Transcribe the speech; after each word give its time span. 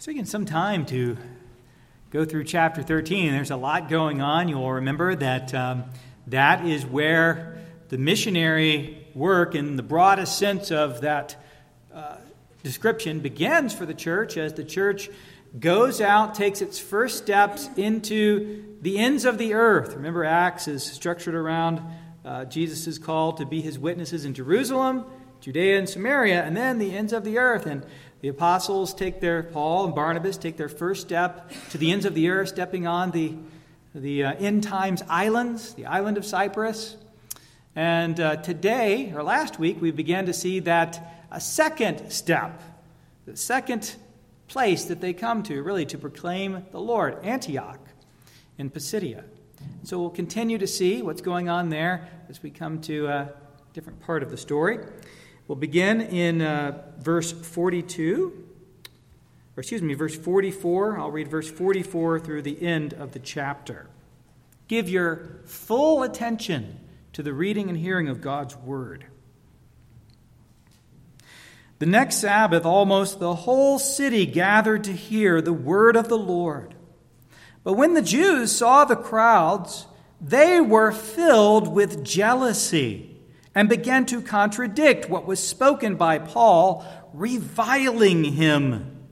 It's 0.00 0.06
taken 0.06 0.24
some 0.24 0.46
time 0.46 0.86
to 0.86 1.18
go 2.08 2.24
through 2.24 2.44
chapter 2.44 2.82
13. 2.82 3.32
There's 3.32 3.50
a 3.50 3.56
lot 3.56 3.90
going 3.90 4.22
on. 4.22 4.48
You 4.48 4.56
will 4.56 4.72
remember 4.72 5.14
that 5.14 5.52
um, 5.52 5.84
that 6.28 6.64
is 6.64 6.86
where 6.86 7.58
the 7.90 7.98
missionary 7.98 9.06
work, 9.14 9.54
in 9.54 9.76
the 9.76 9.82
broadest 9.82 10.38
sense 10.38 10.70
of 10.70 11.02
that 11.02 11.36
uh, 11.92 12.16
description, 12.62 13.20
begins 13.20 13.74
for 13.74 13.84
the 13.84 13.92
church 13.92 14.38
as 14.38 14.54
the 14.54 14.64
church 14.64 15.10
goes 15.58 16.00
out, 16.00 16.34
takes 16.34 16.62
its 16.62 16.78
first 16.78 17.18
steps 17.18 17.68
into 17.76 18.78
the 18.80 18.96
ends 18.96 19.26
of 19.26 19.36
the 19.36 19.52
earth. 19.52 19.96
Remember, 19.96 20.24
Acts 20.24 20.66
is 20.66 20.82
structured 20.82 21.34
around 21.34 21.82
uh, 22.24 22.46
Jesus' 22.46 22.96
call 22.96 23.34
to 23.34 23.44
be 23.44 23.60
his 23.60 23.78
witnesses 23.78 24.24
in 24.24 24.32
Jerusalem, 24.32 25.04
Judea, 25.42 25.78
and 25.78 25.86
Samaria, 25.86 26.42
and 26.42 26.56
then 26.56 26.78
the 26.78 26.96
ends 26.96 27.12
of 27.12 27.22
the 27.22 27.36
earth. 27.36 27.66
And 27.66 27.84
the 28.20 28.28
apostles 28.28 28.92
take 28.92 29.20
their, 29.20 29.42
Paul 29.42 29.86
and 29.86 29.94
Barnabas 29.94 30.36
take 30.36 30.56
their 30.56 30.68
first 30.68 31.00
step 31.00 31.50
to 31.70 31.78
the 31.78 31.90
ends 31.90 32.04
of 32.04 32.14
the 32.14 32.28
earth, 32.28 32.48
stepping 32.48 32.86
on 32.86 33.12
the, 33.12 33.34
the 33.94 34.24
uh, 34.24 34.34
end 34.34 34.62
times 34.62 35.02
islands, 35.08 35.74
the 35.74 35.86
island 35.86 36.18
of 36.18 36.26
Cyprus. 36.26 36.96
And 37.74 38.20
uh, 38.20 38.36
today, 38.36 39.12
or 39.14 39.22
last 39.22 39.58
week, 39.58 39.80
we 39.80 39.90
began 39.90 40.26
to 40.26 40.34
see 40.34 40.60
that 40.60 41.24
a 41.30 41.40
second 41.40 42.10
step, 42.10 42.60
the 43.24 43.36
second 43.36 43.94
place 44.48 44.84
that 44.86 45.00
they 45.00 45.14
come 45.14 45.42
to, 45.44 45.62
really, 45.62 45.86
to 45.86 45.96
proclaim 45.96 46.66
the 46.72 46.80
Lord, 46.80 47.24
Antioch 47.24 47.80
in 48.58 48.68
Pisidia. 48.68 49.24
So 49.84 49.98
we'll 49.98 50.10
continue 50.10 50.58
to 50.58 50.66
see 50.66 51.00
what's 51.00 51.22
going 51.22 51.48
on 51.48 51.70
there 51.70 52.08
as 52.28 52.42
we 52.42 52.50
come 52.50 52.80
to 52.82 53.06
a 53.06 53.32
different 53.72 54.00
part 54.00 54.22
of 54.22 54.30
the 54.30 54.36
story. 54.36 54.78
We'll 55.50 55.56
begin 55.56 56.00
in 56.00 56.42
uh, 56.42 56.80
verse 57.00 57.32
42, 57.32 58.46
or 59.56 59.60
excuse 59.60 59.82
me, 59.82 59.94
verse 59.94 60.16
44. 60.16 60.96
I'll 60.96 61.10
read 61.10 61.26
verse 61.26 61.50
44 61.50 62.20
through 62.20 62.42
the 62.42 62.62
end 62.62 62.94
of 62.94 63.10
the 63.10 63.18
chapter. 63.18 63.88
Give 64.68 64.88
your 64.88 65.40
full 65.46 66.04
attention 66.04 66.78
to 67.14 67.24
the 67.24 67.32
reading 67.32 67.68
and 67.68 67.76
hearing 67.76 68.08
of 68.08 68.20
God's 68.20 68.54
word. 68.58 69.06
The 71.80 71.86
next 71.86 72.18
Sabbath, 72.18 72.64
almost 72.64 73.18
the 73.18 73.34
whole 73.34 73.80
city 73.80 74.26
gathered 74.26 74.84
to 74.84 74.92
hear 74.92 75.42
the 75.42 75.52
word 75.52 75.96
of 75.96 76.08
the 76.08 76.16
Lord. 76.16 76.76
But 77.64 77.72
when 77.72 77.94
the 77.94 78.02
Jews 78.02 78.54
saw 78.54 78.84
the 78.84 78.94
crowds, 78.94 79.88
they 80.20 80.60
were 80.60 80.92
filled 80.92 81.66
with 81.66 82.04
jealousy 82.04 83.09
and 83.60 83.68
began 83.68 84.06
to 84.06 84.22
contradict 84.22 85.10
what 85.10 85.26
was 85.26 85.38
spoken 85.38 85.94
by 85.94 86.18
Paul, 86.18 86.82
reviling 87.12 88.24
him. 88.24 89.06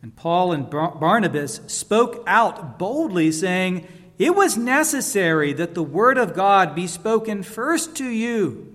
And 0.00 0.16
Paul 0.16 0.52
and 0.52 0.70
Barnabas 0.70 1.60
spoke 1.66 2.24
out 2.26 2.78
boldly, 2.78 3.30
saying, 3.30 3.86
It 4.18 4.34
was 4.34 4.56
necessary 4.56 5.52
that 5.52 5.74
the 5.74 5.82
word 5.82 6.16
of 6.16 6.32
God 6.32 6.74
be 6.74 6.86
spoken 6.86 7.42
first 7.42 7.94
to 7.96 8.08
you. 8.08 8.74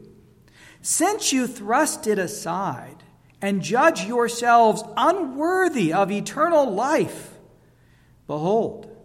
Since 0.83 1.33
you 1.33 1.47
thrust 1.47 2.05
it 2.05 2.19
aside 2.19 2.97
and 3.41 3.63
judge 3.63 4.05
yourselves 4.05 4.83
unworthy 4.95 5.91
of 5.91 6.11
eternal 6.11 6.71
life, 6.71 7.39
behold, 8.27 8.95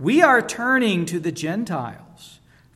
we 0.00 0.20
are 0.20 0.42
turning 0.42 1.06
to 1.06 1.20
the 1.20 1.30
Gentiles. 1.30 2.05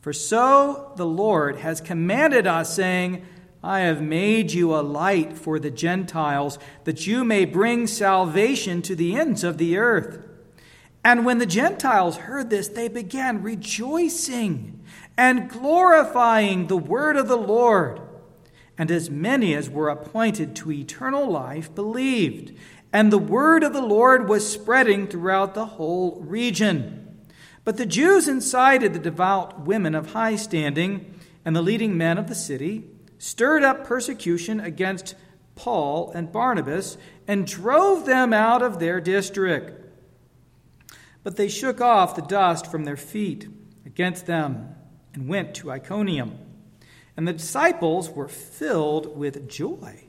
For 0.01 0.13
so 0.13 0.93
the 0.95 1.05
Lord 1.05 1.57
has 1.57 1.79
commanded 1.79 2.47
us, 2.47 2.75
saying, 2.75 3.23
I 3.63 3.81
have 3.81 4.01
made 4.01 4.51
you 4.51 4.73
a 4.73 4.81
light 4.81 5.37
for 5.37 5.59
the 5.59 5.69
Gentiles, 5.69 6.57
that 6.85 7.05
you 7.05 7.23
may 7.23 7.45
bring 7.45 7.85
salvation 7.85 8.81
to 8.81 8.95
the 8.95 9.15
ends 9.15 9.43
of 9.43 9.59
the 9.59 9.77
earth. 9.77 10.19
And 11.03 11.23
when 11.23 11.37
the 11.37 11.45
Gentiles 11.45 12.17
heard 12.17 12.49
this, 12.49 12.67
they 12.67 12.87
began 12.87 13.43
rejoicing 13.43 14.83
and 15.17 15.49
glorifying 15.49 16.67
the 16.67 16.77
word 16.77 17.15
of 17.15 17.27
the 17.27 17.37
Lord. 17.37 18.01
And 18.77 18.89
as 18.89 19.11
many 19.11 19.53
as 19.53 19.69
were 19.69 19.89
appointed 19.89 20.55
to 20.57 20.71
eternal 20.71 21.29
life 21.29 21.73
believed. 21.75 22.57
And 22.91 23.11
the 23.11 23.19
word 23.19 23.63
of 23.63 23.73
the 23.73 23.81
Lord 23.81 24.27
was 24.27 24.51
spreading 24.51 25.05
throughout 25.05 25.53
the 25.53 25.65
whole 25.65 26.19
region. 26.21 27.00
But 27.63 27.77
the 27.77 27.85
Jews 27.85 28.27
incited 28.27 28.93
the 28.93 28.99
devout 28.99 29.61
women 29.65 29.93
of 29.95 30.13
high 30.13 30.35
standing 30.35 31.19
and 31.45 31.55
the 31.55 31.61
leading 31.61 31.97
men 31.97 32.17
of 32.17 32.27
the 32.27 32.35
city, 32.35 32.85
stirred 33.17 33.63
up 33.63 33.85
persecution 33.85 34.59
against 34.59 35.15
Paul 35.55 36.11
and 36.11 36.31
Barnabas, 36.31 36.97
and 37.27 37.45
drove 37.45 38.05
them 38.05 38.33
out 38.33 38.61
of 38.61 38.79
their 38.79 38.99
district. 38.99 39.77
But 41.23 41.35
they 41.35 41.47
shook 41.47 41.81
off 41.81 42.15
the 42.15 42.21
dust 42.21 42.65
from 42.65 42.83
their 42.83 42.97
feet 42.97 43.47
against 43.85 44.25
them 44.25 44.75
and 45.13 45.27
went 45.27 45.53
to 45.55 45.71
Iconium. 45.71 46.37
And 47.15 47.27
the 47.27 47.33
disciples 47.33 48.09
were 48.09 48.27
filled 48.27 49.15
with 49.15 49.49
joy 49.49 50.05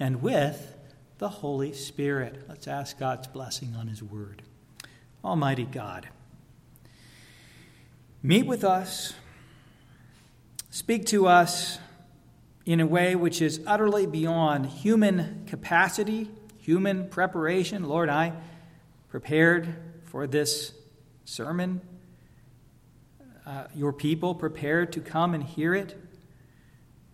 and 0.00 0.22
with 0.22 0.76
the 1.18 1.28
Holy 1.28 1.72
Spirit. 1.72 2.44
Let's 2.48 2.68
ask 2.68 2.98
God's 2.98 3.26
blessing 3.26 3.74
on 3.76 3.88
His 3.88 4.02
word. 4.02 4.42
Almighty 5.24 5.64
God, 5.64 6.08
Meet 8.26 8.46
with 8.46 8.64
us, 8.64 9.12
speak 10.70 11.04
to 11.08 11.26
us 11.26 11.78
in 12.64 12.80
a 12.80 12.86
way 12.86 13.14
which 13.14 13.42
is 13.42 13.60
utterly 13.66 14.06
beyond 14.06 14.64
human 14.64 15.44
capacity, 15.46 16.30
human 16.56 17.10
preparation. 17.10 17.84
Lord, 17.84 18.08
I 18.08 18.32
prepared 19.10 19.76
for 20.04 20.26
this 20.26 20.72
sermon. 21.26 21.82
Uh, 23.44 23.64
your 23.74 23.92
people 23.92 24.34
prepared 24.34 24.90
to 24.94 25.00
come 25.00 25.34
and 25.34 25.44
hear 25.44 25.74
it. 25.74 25.94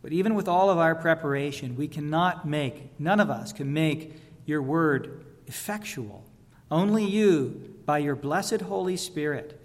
But 0.03 0.13
even 0.13 0.37
with 0.37 0.47
all 0.47 0.71
of 0.71 0.79
our 0.79 0.95
preparation, 0.95 1.75
we 1.75 1.89
cannot 1.89 2.47
make, 2.47 3.01
none 3.01 3.19
of 3.19 3.31
us 3.31 3.53
can 3.53 3.73
make 3.73 4.15
your 4.47 4.63
word 4.63 5.25
effectual. 5.49 6.25
Only 6.71 7.05
you, 7.05 7.81
by 7.85 7.99
your 7.99 8.15
blessed 8.15 8.61
Holy 8.61 8.97
Spirit, 8.97 9.60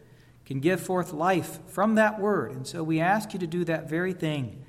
can 0.45 0.59
give 0.59 0.79
forth 0.79 1.11
life 1.11 1.59
from 1.67 1.95
that 1.95 2.19
word. 2.19 2.51
And 2.51 2.67
so 2.67 2.83
we 2.83 3.00
ask 3.00 3.33
you 3.33 3.39
to 3.39 3.47
do 3.47 3.63
that 3.66 3.89
very 3.89 4.13
thing. 4.13 4.63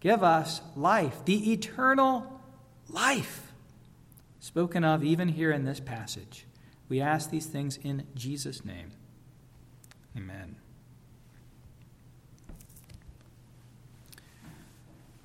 Give 0.00 0.22
us 0.22 0.60
life, 0.74 1.24
the 1.24 1.52
eternal 1.52 2.40
life 2.88 3.52
spoken 4.40 4.82
of 4.82 5.04
even 5.04 5.28
here 5.28 5.52
in 5.52 5.64
this 5.64 5.78
passage. 5.78 6.44
We 6.88 7.00
ask 7.00 7.30
these 7.30 7.46
things 7.46 7.78
in 7.82 8.06
Jesus' 8.14 8.64
name. 8.64 8.90
Amen. 10.16 10.56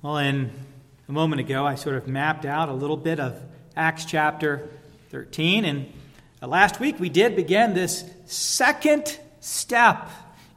Well, 0.00 0.18
in 0.18 0.52
a 1.08 1.12
moment 1.12 1.40
ago, 1.40 1.66
I 1.66 1.74
sort 1.74 1.96
of 1.96 2.06
mapped 2.06 2.44
out 2.44 2.68
a 2.68 2.72
little 2.72 2.96
bit 2.96 3.18
of 3.18 3.42
Acts 3.76 4.04
chapter 4.04 4.68
13. 5.10 5.64
And 5.64 5.92
last 6.40 6.78
week, 6.78 7.00
we 7.00 7.08
did 7.08 7.34
begin 7.34 7.74
this 7.74 8.04
second 8.26 9.18
step 9.40 10.10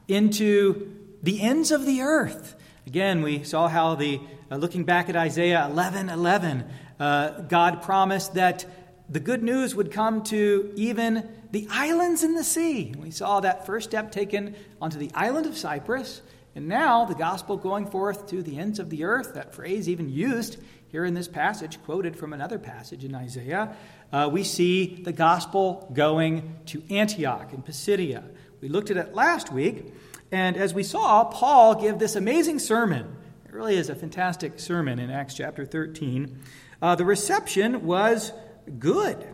into 0.08 0.96
the 1.22 1.40
ends 1.40 1.70
of 1.70 1.86
the 1.86 2.02
earth. 2.02 2.56
Again, 2.86 3.22
we 3.22 3.44
saw 3.44 3.68
how 3.68 3.94
the, 3.94 4.20
uh, 4.50 4.56
looking 4.56 4.84
back 4.84 5.08
at 5.08 5.16
Isaiah 5.16 5.66
11 5.66 6.08
11, 6.08 6.64
uh, 6.98 7.40
God 7.42 7.82
promised 7.82 8.34
that 8.34 8.66
the 9.08 9.20
good 9.20 9.42
news 9.42 9.74
would 9.74 9.92
come 9.92 10.22
to 10.24 10.72
even 10.74 11.28
the 11.50 11.68
islands 11.70 12.22
in 12.24 12.34
the 12.34 12.44
sea. 12.44 12.94
We 12.98 13.10
saw 13.10 13.40
that 13.40 13.66
first 13.66 13.90
step 13.90 14.10
taken 14.10 14.56
onto 14.80 14.98
the 14.98 15.10
island 15.14 15.46
of 15.46 15.56
Cyprus, 15.56 16.22
and 16.54 16.66
now 16.66 17.04
the 17.04 17.14
gospel 17.14 17.56
going 17.56 17.86
forth 17.86 18.26
to 18.28 18.42
the 18.42 18.58
ends 18.58 18.78
of 18.78 18.90
the 18.90 19.04
earth, 19.04 19.34
that 19.34 19.54
phrase 19.54 19.88
even 19.88 20.08
used 20.08 20.58
here 20.88 21.04
in 21.04 21.14
this 21.14 21.28
passage, 21.28 21.82
quoted 21.84 22.16
from 22.16 22.32
another 22.32 22.58
passage 22.58 23.04
in 23.04 23.14
Isaiah. 23.14 23.76
Uh, 24.12 24.28
we 24.30 24.44
see 24.44 25.02
the 25.02 25.12
gospel 25.12 25.90
going 25.94 26.58
to 26.66 26.82
Antioch 26.90 27.52
and 27.52 27.64
Pisidia. 27.64 28.22
We 28.62 28.68
looked 28.68 28.92
at 28.92 28.96
it 28.96 29.12
last 29.12 29.52
week, 29.52 29.92
and 30.30 30.56
as 30.56 30.72
we 30.72 30.84
saw, 30.84 31.24
Paul 31.24 31.74
give 31.74 31.98
this 31.98 32.14
amazing 32.14 32.60
sermon. 32.60 33.16
It 33.44 33.52
really 33.52 33.74
is 33.74 33.90
a 33.90 33.96
fantastic 33.96 34.60
sermon 34.60 35.00
in 35.00 35.10
Acts 35.10 35.34
chapter 35.34 35.66
13. 35.66 36.38
Uh, 36.80 36.94
the 36.94 37.04
reception 37.04 37.84
was 37.84 38.32
good. 38.78 39.26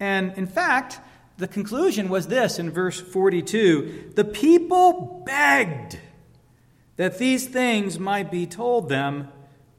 And 0.00 0.32
in 0.36 0.48
fact, 0.48 0.98
the 1.38 1.46
conclusion 1.46 2.08
was 2.08 2.26
this 2.26 2.58
in 2.58 2.72
verse 2.72 3.00
42 3.00 4.14
The 4.16 4.24
people 4.24 5.22
begged 5.24 6.00
that 6.96 7.18
these 7.18 7.46
things 7.46 8.00
might 8.00 8.32
be 8.32 8.46
told 8.46 8.88
them 8.88 9.28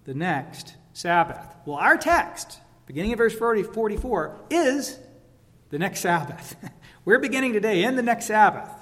the 0.06 0.14
next 0.14 0.76
Sabbath. 0.94 1.44
Well, 1.66 1.76
our 1.76 1.98
text, 1.98 2.62
beginning 2.86 3.12
in 3.12 3.18
verse 3.18 3.36
40, 3.36 3.64
44, 3.64 4.40
is 4.50 4.98
the 5.72 5.78
next 5.78 6.00
Sabbath. 6.00 6.56
We're 7.06 7.20
beginning 7.20 7.52
today 7.52 7.84
in 7.84 7.98
the 7.98 8.02
next 8.02 8.28
Sabbath. 8.28 8.77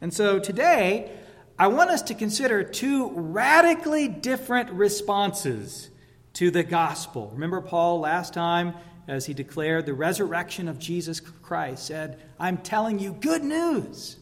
And 0.00 0.12
so 0.12 0.38
today, 0.38 1.10
I 1.58 1.66
want 1.66 1.90
us 1.90 2.02
to 2.02 2.14
consider 2.14 2.64
two 2.64 3.10
radically 3.10 4.08
different 4.08 4.70
responses 4.70 5.90
to 6.34 6.50
the 6.50 6.62
gospel. 6.62 7.30
Remember, 7.34 7.60
Paul 7.60 8.00
last 8.00 8.32
time 8.32 8.74
as 9.06 9.26
he 9.26 9.34
declared 9.34 9.86
the 9.86 9.92
resurrection 9.92 10.68
of 10.68 10.78
Jesus 10.78 11.20
Christ, 11.20 11.86
said, 11.86 12.18
I'm 12.38 12.58
telling 12.58 12.98
you 12.98 13.12
good 13.12 13.42
news. 13.42 14.16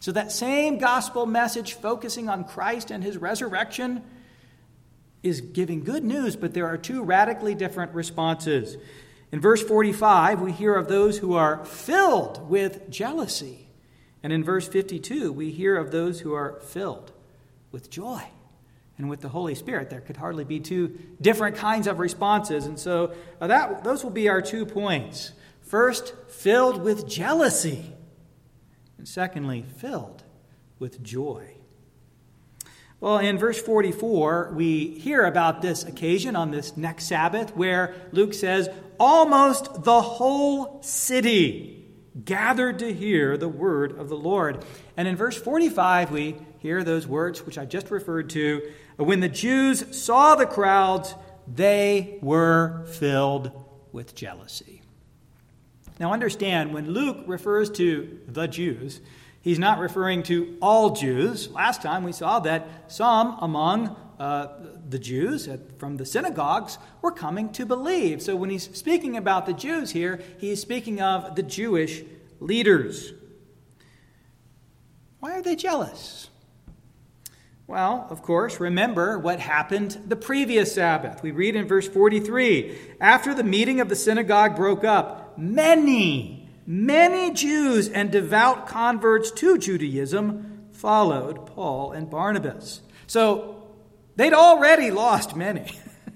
So, 0.00 0.12
that 0.12 0.32
same 0.32 0.78
gospel 0.78 1.26
message 1.26 1.74
focusing 1.74 2.28
on 2.28 2.44
Christ 2.44 2.90
and 2.90 3.04
his 3.04 3.16
resurrection 3.18 4.02
is 5.22 5.40
giving 5.40 5.84
good 5.84 6.04
news, 6.04 6.36
but 6.36 6.54
there 6.54 6.66
are 6.66 6.78
two 6.78 7.02
radically 7.04 7.54
different 7.54 7.94
responses. 7.94 8.76
In 9.32 9.40
verse 9.40 9.62
45, 9.62 10.40
we 10.40 10.52
hear 10.52 10.74
of 10.74 10.88
those 10.88 11.18
who 11.18 11.34
are 11.34 11.64
filled 11.64 12.50
with 12.50 12.90
jealousy. 12.90 13.69
And 14.22 14.32
in 14.32 14.44
verse 14.44 14.68
52, 14.68 15.32
we 15.32 15.50
hear 15.50 15.76
of 15.76 15.90
those 15.90 16.20
who 16.20 16.34
are 16.34 16.60
filled 16.60 17.12
with 17.72 17.90
joy 17.90 18.22
and 18.98 19.08
with 19.08 19.20
the 19.20 19.28
Holy 19.30 19.54
Spirit. 19.54 19.88
There 19.88 20.00
could 20.00 20.18
hardly 20.18 20.44
be 20.44 20.60
two 20.60 20.98
different 21.20 21.56
kinds 21.56 21.86
of 21.86 21.98
responses. 21.98 22.66
And 22.66 22.78
so 22.78 23.14
uh, 23.40 23.46
that, 23.46 23.82
those 23.82 24.04
will 24.04 24.10
be 24.10 24.28
our 24.28 24.42
two 24.42 24.66
points. 24.66 25.32
First, 25.62 26.14
filled 26.28 26.82
with 26.82 27.08
jealousy. 27.08 27.94
And 28.98 29.08
secondly, 29.08 29.64
filled 29.78 30.22
with 30.78 31.02
joy. 31.02 31.54
Well, 33.00 33.16
in 33.16 33.38
verse 33.38 33.58
44, 33.58 34.52
we 34.54 34.98
hear 34.98 35.24
about 35.24 35.62
this 35.62 35.84
occasion 35.84 36.36
on 36.36 36.50
this 36.50 36.76
next 36.76 37.06
Sabbath 37.06 37.56
where 37.56 37.94
Luke 38.12 38.34
says, 38.34 38.68
almost 38.98 39.84
the 39.84 40.02
whole 40.02 40.82
city 40.82 41.79
gathered 42.24 42.78
to 42.80 42.92
hear 42.92 43.36
the 43.36 43.48
word 43.48 43.98
of 43.98 44.08
the 44.08 44.16
Lord. 44.16 44.64
And 44.96 45.06
in 45.06 45.16
verse 45.16 45.36
45, 45.36 46.10
we 46.10 46.36
hear 46.58 46.82
those 46.82 47.06
words 47.06 47.44
which 47.44 47.58
I 47.58 47.64
just 47.64 47.90
referred 47.90 48.30
to. 48.30 48.72
When 48.96 49.20
the 49.20 49.28
Jews 49.28 49.96
saw 49.96 50.34
the 50.34 50.46
crowds, 50.46 51.14
they 51.46 52.18
were 52.20 52.84
filled 52.86 53.50
with 53.92 54.14
jealousy. 54.14 54.82
Now, 55.98 56.12
understand, 56.12 56.72
when 56.72 56.90
Luke 56.90 57.24
refers 57.26 57.70
to 57.72 58.20
the 58.26 58.46
Jews, 58.46 59.00
He's 59.42 59.58
not 59.58 59.78
referring 59.78 60.22
to 60.24 60.56
all 60.60 60.90
Jews. 60.90 61.50
Last 61.50 61.80
time 61.80 62.04
we 62.04 62.12
saw 62.12 62.40
that 62.40 62.92
some 62.92 63.38
among 63.40 63.96
uh, 64.20 64.48
the 64.86 64.98
Jews 64.98 65.48
from 65.78 65.96
the 65.96 66.04
synagogues 66.04 66.76
were 67.00 67.10
coming 67.10 67.50
to 67.52 67.64
believe. 67.64 68.20
So 68.20 68.36
when 68.36 68.50
he's 68.50 68.68
speaking 68.76 69.16
about 69.16 69.46
the 69.46 69.54
Jews 69.54 69.92
here, 69.92 70.20
he's 70.38 70.60
speaking 70.60 71.00
of 71.00 71.36
the 71.36 71.42
Jewish 71.42 72.02
leaders. 72.38 73.14
Why 75.20 75.38
are 75.38 75.42
they 75.42 75.56
jealous? 75.56 76.28
Well, 77.66 78.06
of 78.10 78.20
course, 78.20 78.60
remember 78.60 79.18
what 79.18 79.40
happened 79.40 79.98
the 80.06 80.16
previous 80.16 80.74
Sabbath. 80.74 81.22
We 81.22 81.30
read 81.30 81.56
in 81.56 81.66
verse 81.66 81.88
43 81.88 82.76
After 83.00 83.32
the 83.32 83.44
meeting 83.44 83.80
of 83.80 83.88
the 83.88 83.96
synagogue 83.96 84.54
broke 84.54 84.84
up, 84.84 85.38
many 85.38 86.48
many 86.66 87.32
Jews 87.32 87.88
and 87.88 88.10
devout 88.12 88.66
converts 88.66 89.30
to 89.32 89.56
Judaism 89.56 90.68
followed 90.72 91.46
Paul 91.46 91.92
and 91.92 92.10
Barnabas. 92.10 92.82
So 93.06 93.59
they'd 94.20 94.34
already 94.34 94.90
lost 94.90 95.34
many. 95.34 95.72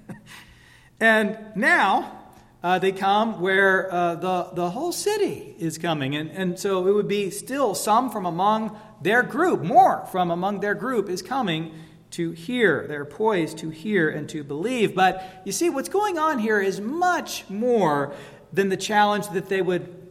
and 1.00 1.38
now 1.56 2.26
uh, 2.62 2.78
they 2.78 2.92
come 2.92 3.40
where 3.40 3.90
uh, 3.90 4.14
the, 4.16 4.50
the 4.52 4.70
whole 4.70 4.92
city 4.92 5.54
is 5.58 5.78
coming. 5.78 6.14
And, 6.14 6.30
and 6.30 6.58
so 6.58 6.86
it 6.86 6.92
would 6.92 7.08
be 7.08 7.30
still 7.30 7.74
some 7.74 8.10
from 8.10 8.26
among 8.26 8.78
their 9.00 9.22
group, 9.22 9.62
more 9.62 10.06
from 10.12 10.30
among 10.30 10.60
their 10.60 10.74
group 10.74 11.08
is 11.08 11.22
coming 11.22 11.72
to 12.10 12.32
hear. 12.32 12.86
They're 12.86 13.06
poised 13.06 13.56
to 13.58 13.70
hear 13.70 14.10
and 14.10 14.28
to 14.28 14.44
believe. 14.44 14.94
But 14.94 15.42
you 15.46 15.52
see, 15.52 15.70
what's 15.70 15.88
going 15.88 16.18
on 16.18 16.38
here 16.38 16.60
is 16.60 16.82
much 16.82 17.48
more 17.48 18.14
than 18.52 18.68
the 18.68 18.76
challenge 18.76 19.30
that 19.30 19.48
they 19.48 19.62
would 19.62 20.10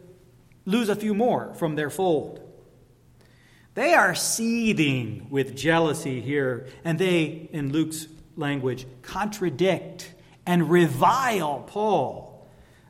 lose 0.64 0.88
a 0.88 0.96
few 0.96 1.14
more 1.14 1.54
from 1.54 1.76
their 1.76 1.90
fold. 1.90 2.43
They 3.74 3.94
are 3.94 4.14
seething 4.14 5.26
with 5.30 5.56
jealousy 5.56 6.20
here, 6.20 6.68
and 6.84 6.98
they, 6.98 7.48
in 7.52 7.72
Luke's 7.72 8.06
language, 8.36 8.86
contradict 9.02 10.12
and 10.46 10.70
revile 10.70 11.64
Paul. 11.66 12.48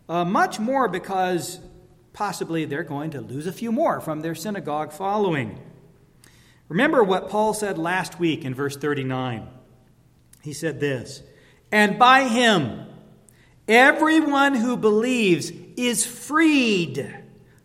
Uh, 0.09 0.25
much 0.27 0.59
more 0.59 0.89
because 0.89 1.59
possibly 2.13 2.67
they're 2.67 2.83
going 2.83 3.11
to 3.13 3.23
lose 3.23 3.47
a 3.47 3.53
few 3.53 3.73
more 3.73 4.01
from 4.01 4.21
their 4.21 4.35
synagogue 4.35 4.93
following. 4.93 5.59
Remember 6.69 7.03
what 7.03 7.31
Paul 7.31 7.55
said 7.55 7.79
last 7.79 8.19
week 8.19 8.45
in 8.45 8.55
verse 8.55 8.77
39. 8.77 9.49
He 10.43 10.53
said 10.53 10.81
this 10.81 11.23
And 11.73 11.99
by 11.99 12.29
him, 12.29 12.87
everyone 13.67 14.55
who 14.55 14.77
believes 14.77 15.51
is 15.77 16.05
freed 16.05 17.24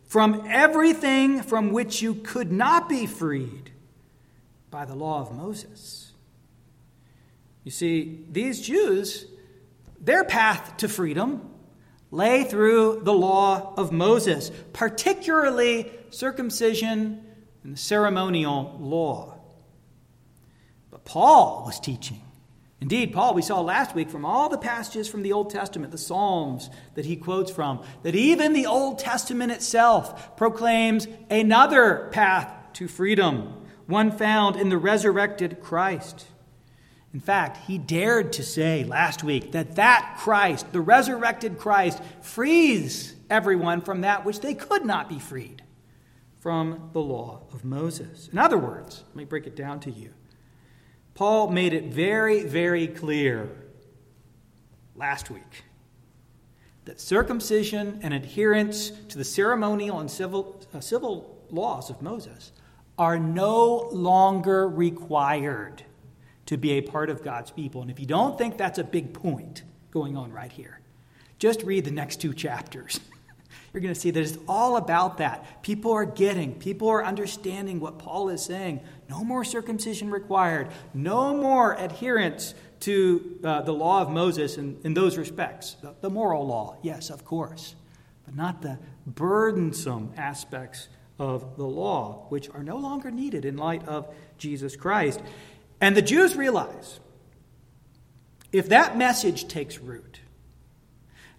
from 0.10 0.44
everything 0.50 1.44
from 1.44 1.72
which 1.72 2.02
you 2.02 2.16
could 2.16 2.52
not 2.52 2.90
be 2.90 3.06
freed 3.06 3.72
by 4.72 4.84
the 4.84 4.96
law 4.96 5.22
of 5.22 5.32
Moses. 5.32 6.12
You 7.64 7.70
see, 7.70 8.26
these 8.28 8.60
Jews, 8.60 9.28
their 10.02 10.24
path 10.24 10.78
to 10.78 10.90
freedom 10.90 11.48
lay 12.10 12.44
through 12.44 13.02
the 13.04 13.14
law 13.14 13.76
of 13.78 13.92
Moses, 13.92 14.52
particularly 14.74 15.92
circumcision 16.10 17.24
and 17.64 17.74
the 17.74 17.78
ceremonial 17.78 18.78
law. 18.80 19.38
But 20.90 21.06
Paul 21.06 21.66
was 21.68 21.80
teaching 21.80 22.24
Indeed, 22.82 23.12
Paul, 23.12 23.34
we 23.34 23.42
saw 23.42 23.60
last 23.60 23.94
week 23.94 24.10
from 24.10 24.24
all 24.24 24.48
the 24.48 24.58
passages 24.58 25.10
from 25.10 25.22
the 25.22 25.34
Old 25.34 25.50
Testament, 25.50 25.92
the 25.92 25.98
Psalms 25.98 26.70
that 26.96 27.06
he 27.06 27.18
quotes 27.18 27.52
from, 27.52 27.84
that 28.04 28.16
even 28.16 28.54
the 28.54 28.68
Old 28.68 29.00
Testament 29.00 29.52
itself 29.52 30.38
proclaims 30.38 31.08
another 31.30 32.08
path 32.12 32.54
to 32.74 32.88
freedom, 32.88 33.66
one 33.86 34.12
found 34.12 34.56
in 34.56 34.70
the 34.70 34.78
resurrected 34.78 35.62
Christ. 35.62 36.26
In 37.14 37.20
fact, 37.20 37.58
he 37.68 37.78
dared 37.78 38.32
to 38.34 38.44
say 38.44 38.86
last 38.86 39.24
week 39.24 39.52
that 39.52 39.76
that 39.76 40.16
Christ, 40.20 40.72
the 40.72 40.80
resurrected 40.80 41.58
Christ, 41.58 42.02
frees 42.22 43.16
everyone 43.30 43.82
from 43.82 44.02
that 44.02 44.24
which 44.24 44.40
they 44.40 44.54
could 44.54 44.86
not 44.86 45.10
be 45.10 45.20
freed 45.20 45.64
from 46.40 46.92
the 46.94 47.02
law 47.02 47.42
of 47.52 47.66
Moses. 47.66 48.30
In 48.32 48.38
other 48.38 48.58
words, 48.58 49.04
let 49.10 49.16
me 49.16 49.26
break 49.26 49.48
it 49.48 49.56
down 49.56 49.80
to 49.82 49.92
you. 49.92 50.14
Paul 51.14 51.50
made 51.50 51.74
it 51.74 51.86
very, 51.86 52.44
very 52.44 52.88
clear 52.88 53.50
last 54.96 55.30
week 55.30 55.64
that 56.86 57.00
circumcision 57.00 58.00
and 58.02 58.14
adherence 58.14 58.90
to 59.10 59.18
the 59.18 59.24
ceremonial 59.24 60.00
and 60.00 60.10
civil, 60.10 60.62
uh, 60.74 60.80
civil 60.80 61.38
laws 61.50 61.90
of 61.90 62.02
Moses 62.02 62.52
are 62.98 63.20
no 63.20 63.90
longer 63.92 64.68
required 64.68 65.84
to 66.48 66.58
be 66.58 66.72
a 66.72 66.82
part 66.82 67.10
of 67.10 67.24
God's 67.24 67.52
people. 67.52 67.82
And 67.82 67.92
if 67.92 68.00
you 68.00 68.06
don't 68.06 68.38
think 68.38 68.58
that's 68.58 68.80
a 68.80 68.84
big 68.84 69.14
point 69.14 69.64
going 69.92 70.18
on 70.18 70.32
right 70.32 70.52
here, 70.52 70.80
just 71.38 71.64
read 71.64 71.86
the 71.86 71.92
next 71.92 72.20
two 72.22 72.34
chapters. 72.34 73.00
You're 73.74 73.82
going 73.82 73.94
to 73.94 74.00
see 74.00 74.12
that 74.12 74.22
it's 74.22 74.38
all 74.48 74.78
about 74.78 75.18
that. 75.18 75.62
People 75.62 75.92
are 75.92 76.06
getting, 76.06 76.56
people 76.56 76.90
are 76.90 77.04
understanding 77.06 77.80
what 77.80 78.00
Paul 78.00 78.30
is 78.30 78.44
saying. 78.44 78.82
No 79.10 79.24
more 79.24 79.44
circumcision 79.44 80.10
required, 80.10 80.70
no 80.94 81.36
more 81.36 81.74
adherence 81.74 82.56
to 82.82 83.40
uh, 83.44 83.62
the 83.62 83.74
law 83.74 84.02
of 84.02 84.10
Moses 84.10 84.58
in, 84.58 84.80
in 84.84 84.94
those 84.94 85.18
respects. 85.18 85.76
The, 85.82 85.94
the 86.02 86.10
moral 86.10 86.48
law, 86.48 86.78
yes, 86.82 87.10
of 87.10 87.26
course, 87.26 87.76
but 88.26 88.36
not 88.36 88.62
the 88.62 88.80
burdensome 89.06 90.14
aspects 90.18 90.88
of 91.20 91.58
the 91.58 91.66
law, 91.66 92.26
which 92.30 92.50
are 92.50 92.64
no 92.64 92.78
longer 92.78 93.12
needed 93.12 93.46
in 93.46 93.58
light 93.58 93.88
of 93.88 94.14
Jesus 94.38 94.76
Christ. 94.76 95.22
And 95.82 95.96
the 95.96 96.02
Jews 96.02 96.36
realize 96.36 97.00
if 98.52 98.70
that 98.70 98.98
message 98.98 99.48
takes 99.48 99.78
root, 99.78 100.22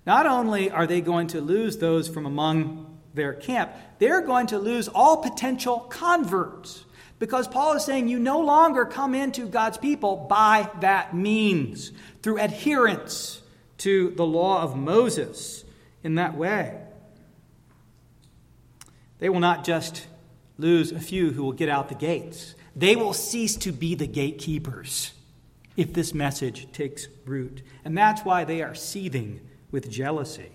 not 0.06 0.26
only 0.26 0.70
are 0.70 0.86
they 0.86 1.00
going 1.00 1.28
to 1.28 1.40
lose 1.40 1.78
those 1.78 2.08
from 2.08 2.26
among 2.26 2.98
their 3.14 3.34
camp, 3.34 3.72
they're 3.98 4.22
going 4.22 4.48
to 4.48 4.58
lose 4.58 4.88
all 4.88 5.18
potential 5.18 5.80
converts. 5.80 6.84
Because 7.18 7.46
Paul 7.46 7.74
is 7.74 7.84
saying 7.84 8.08
you 8.08 8.18
no 8.18 8.40
longer 8.40 8.86
come 8.86 9.14
into 9.14 9.46
God's 9.46 9.76
people 9.76 10.26
by 10.28 10.70
that 10.80 11.14
means, 11.14 11.92
through 12.22 12.38
adherence 12.38 13.42
to 13.78 14.10
the 14.12 14.24
law 14.24 14.62
of 14.62 14.76
Moses 14.76 15.64
in 16.02 16.14
that 16.14 16.34
way. 16.34 16.78
They 19.18 19.28
will 19.28 19.40
not 19.40 19.64
just 19.64 20.06
lose 20.56 20.92
a 20.92 21.00
few 21.00 21.30
who 21.32 21.42
will 21.42 21.52
get 21.52 21.68
out 21.68 21.88
the 21.88 21.94
gates, 21.94 22.54
they 22.74 22.96
will 22.96 23.12
cease 23.12 23.56
to 23.56 23.72
be 23.72 23.94
the 23.94 24.06
gatekeepers 24.06 25.12
if 25.76 25.92
this 25.92 26.14
message 26.14 26.70
takes 26.72 27.08
root. 27.26 27.62
And 27.84 27.96
that's 27.96 28.22
why 28.22 28.44
they 28.44 28.62
are 28.62 28.74
seething 28.74 29.40
with 29.70 29.90
jealousy. 29.90 30.50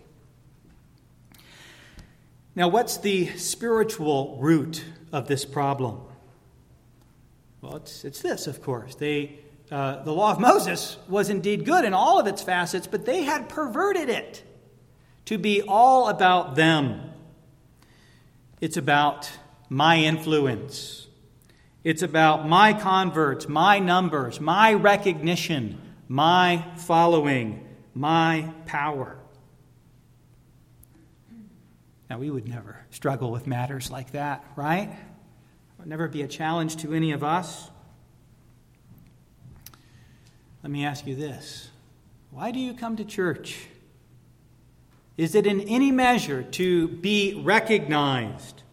Now, 2.56 2.70
what's 2.70 2.98
the 2.98 3.28
spiritual 3.38 4.38
root 4.40 4.86
of 5.12 5.28
this 5.28 5.44
problem? 5.44 6.02
Well, 7.62 7.76
it's, 7.78 8.06
it's 8.06 8.22
this, 8.22 8.48
of 8.48 8.62
course. 8.62 8.96
They, 8.96 9.40
uh, 9.72 10.04
the 10.04 10.14
law 10.14 10.32
of 10.32 10.40
Moses 10.52 10.98
was 11.10 11.30
indeed 11.30 11.66
good 11.66 11.84
in 11.84 11.94
all 11.94 12.20
of 12.20 12.28
its 12.28 12.42
facets, 12.42 12.88
but 12.88 13.06
they 13.06 13.24
had 13.24 13.50
perverted 13.50 14.10
it 14.10 14.44
to 15.26 15.38
be 15.38 15.62
all 15.62 16.08
about 16.08 16.56
them. 16.56 17.12
It's 18.62 18.78
about 18.78 19.30
my 19.70 19.98
influence. 19.98 21.08
It's 21.84 22.02
about 22.02 22.48
my 22.48 22.74
converts, 22.74 23.50
my 23.50 23.80
numbers, 23.80 24.40
my 24.40 24.74
recognition, 24.74 25.80
my 26.08 26.66
following, 26.78 27.65
my 27.96 28.52
power. 28.66 29.18
Now, 32.10 32.20
we 32.20 32.30
would 32.30 32.48
never 32.48 32.86
struggle 32.92 33.32
with 33.32 33.48
matters 33.48 33.90
like 33.90 34.12
that, 34.12 34.46
right? 34.56 34.90
It 34.90 35.80
would 35.80 35.88
never 35.88 36.08
be 36.08 36.22
a 36.22 36.28
challenge 36.28 36.76
to 36.78 36.94
any 36.94 37.14
of 37.14 37.24
us. 37.24 37.72
Let 40.62 40.72
me 40.72 40.86
ask 40.86 41.08
you 41.08 41.16
this 41.16 41.70
why 42.30 42.52
do 42.52 42.60
you 42.60 42.74
come 42.74 42.98
to 42.98 43.06
church? 43.06 43.68
Is 45.18 45.34
it 45.34 45.48
in 45.48 45.62
any 45.62 45.92
measure 45.92 46.44
to 46.44 46.90
be 46.90 47.42
recognized? 47.44 48.64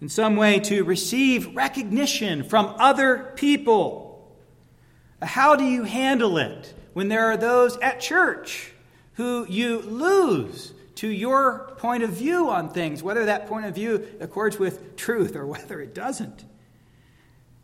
In 0.00 0.08
some 0.08 0.36
way, 0.36 0.58
to 0.60 0.84
receive 0.84 1.54
recognition 1.54 2.42
from 2.44 2.74
other 2.78 3.32
people? 3.36 4.36
How 5.22 5.56
do 5.56 5.64
you 5.64 5.84
handle 5.84 6.38
it 6.38 6.74
when 6.98 7.08
there 7.08 7.26
are 7.26 7.36
those 7.36 7.76
at 7.76 8.00
church 8.00 8.72
who 9.14 9.46
you 9.48 9.78
lose 9.82 10.74
to 10.96 11.06
your 11.08 11.72
point 11.78 12.02
of 12.02 12.10
view 12.10 12.50
on 12.50 12.70
things, 12.70 13.02
whether 13.02 13.26
that 13.26 13.46
point 13.46 13.66
of 13.66 13.74
view 13.74 14.04
accords 14.18 14.58
with 14.58 14.96
truth 14.96 15.36
or 15.36 15.46
whether 15.54 15.80
it 15.80 15.94
doesn't? 15.94 16.44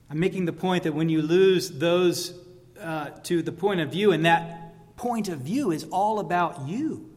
I'm 0.09 0.21
making 0.21 0.45
the 0.45 0.53
point 0.53 0.85
that 0.85 0.95
when 0.95 1.09
you 1.09 1.21
lose 1.21 1.69
those 1.69 2.33
uh, 2.81 3.11
to 3.25 3.43
the 3.43 3.51
point 3.51 3.81
of 3.81 3.91
view, 3.91 4.13
and 4.13 4.25
that 4.25 4.97
point 4.97 5.29
of 5.29 5.41
view 5.41 5.73
is 5.73 5.85
all 5.91 6.21
about 6.21 6.69
you 6.69 7.11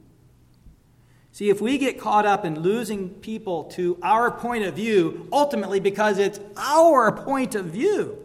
See, 1.38 1.52
if 1.52 1.62
we 1.62 1.78
get 1.78 2.00
caught 2.00 2.26
up 2.26 2.46
in 2.46 2.62
losing 2.62 3.10
people 3.10 3.66
to 3.76 4.00
our 4.02 4.32
point 4.32 4.64
of 4.64 4.74
view, 4.74 5.28
ultimately 5.32 5.80
because 5.80 6.18
it's 6.18 6.40
our 6.58 7.12
point 7.12 7.54
of 7.54 7.66
view, 7.66 8.18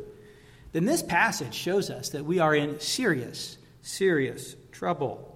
then 0.72 0.86
this 0.86 1.02
passage 1.02 1.52
shows 1.52 1.90
us 1.90 2.08
that 2.08 2.24
we 2.24 2.38
are 2.38 2.54
in 2.54 2.80
serious, 2.80 3.58
serious 3.82 4.56
trouble. 4.70 5.28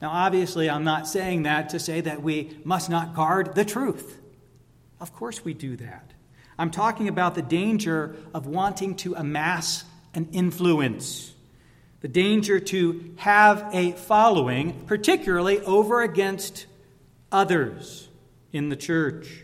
Now, 0.00 0.10
obviously, 0.10 0.68
I'm 0.68 0.84
not 0.84 1.06
saying 1.06 1.44
that 1.44 1.68
to 1.70 1.78
say 1.78 2.00
that 2.00 2.22
we 2.22 2.58
must 2.64 2.90
not 2.90 3.14
guard 3.14 3.54
the 3.54 3.64
truth. 3.64 4.18
Of 5.00 5.12
course, 5.12 5.44
we 5.44 5.54
do 5.54 5.76
that. 5.76 6.12
I'm 6.58 6.70
talking 6.70 7.08
about 7.08 7.34
the 7.34 7.42
danger 7.42 8.16
of 8.34 8.46
wanting 8.46 8.96
to 8.96 9.14
amass 9.14 9.84
an 10.14 10.28
influence, 10.32 11.32
the 12.00 12.08
danger 12.08 12.60
to 12.60 13.14
have 13.16 13.68
a 13.72 13.92
following, 13.92 14.84
particularly 14.86 15.60
over 15.60 16.02
against 16.02 16.66
others 17.30 18.08
in 18.52 18.68
the 18.68 18.76
church. 18.76 19.42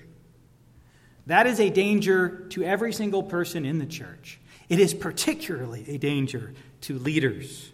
That 1.27 1.47
is 1.47 1.61
a 1.61 1.71
danger 1.71 2.47
to 2.51 2.63
every 2.65 2.93
single 2.93 3.23
person 3.23 3.65
in 3.65 3.79
the 3.79 3.87
church. 3.87 4.41
It 4.69 4.79
is 4.81 4.93
particularly 4.93 5.85
a 5.89 5.99
danger 5.99 6.53
to 6.83 6.99
leaders. 6.99 7.71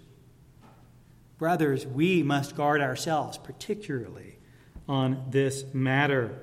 Brothers, 1.38 1.87
we 1.87 2.23
must 2.23 2.57
guard 2.57 2.81
ourselves, 2.81 3.38
particularly 3.38 4.38
on 4.88 5.26
this 5.31 5.64
matter, 5.73 6.38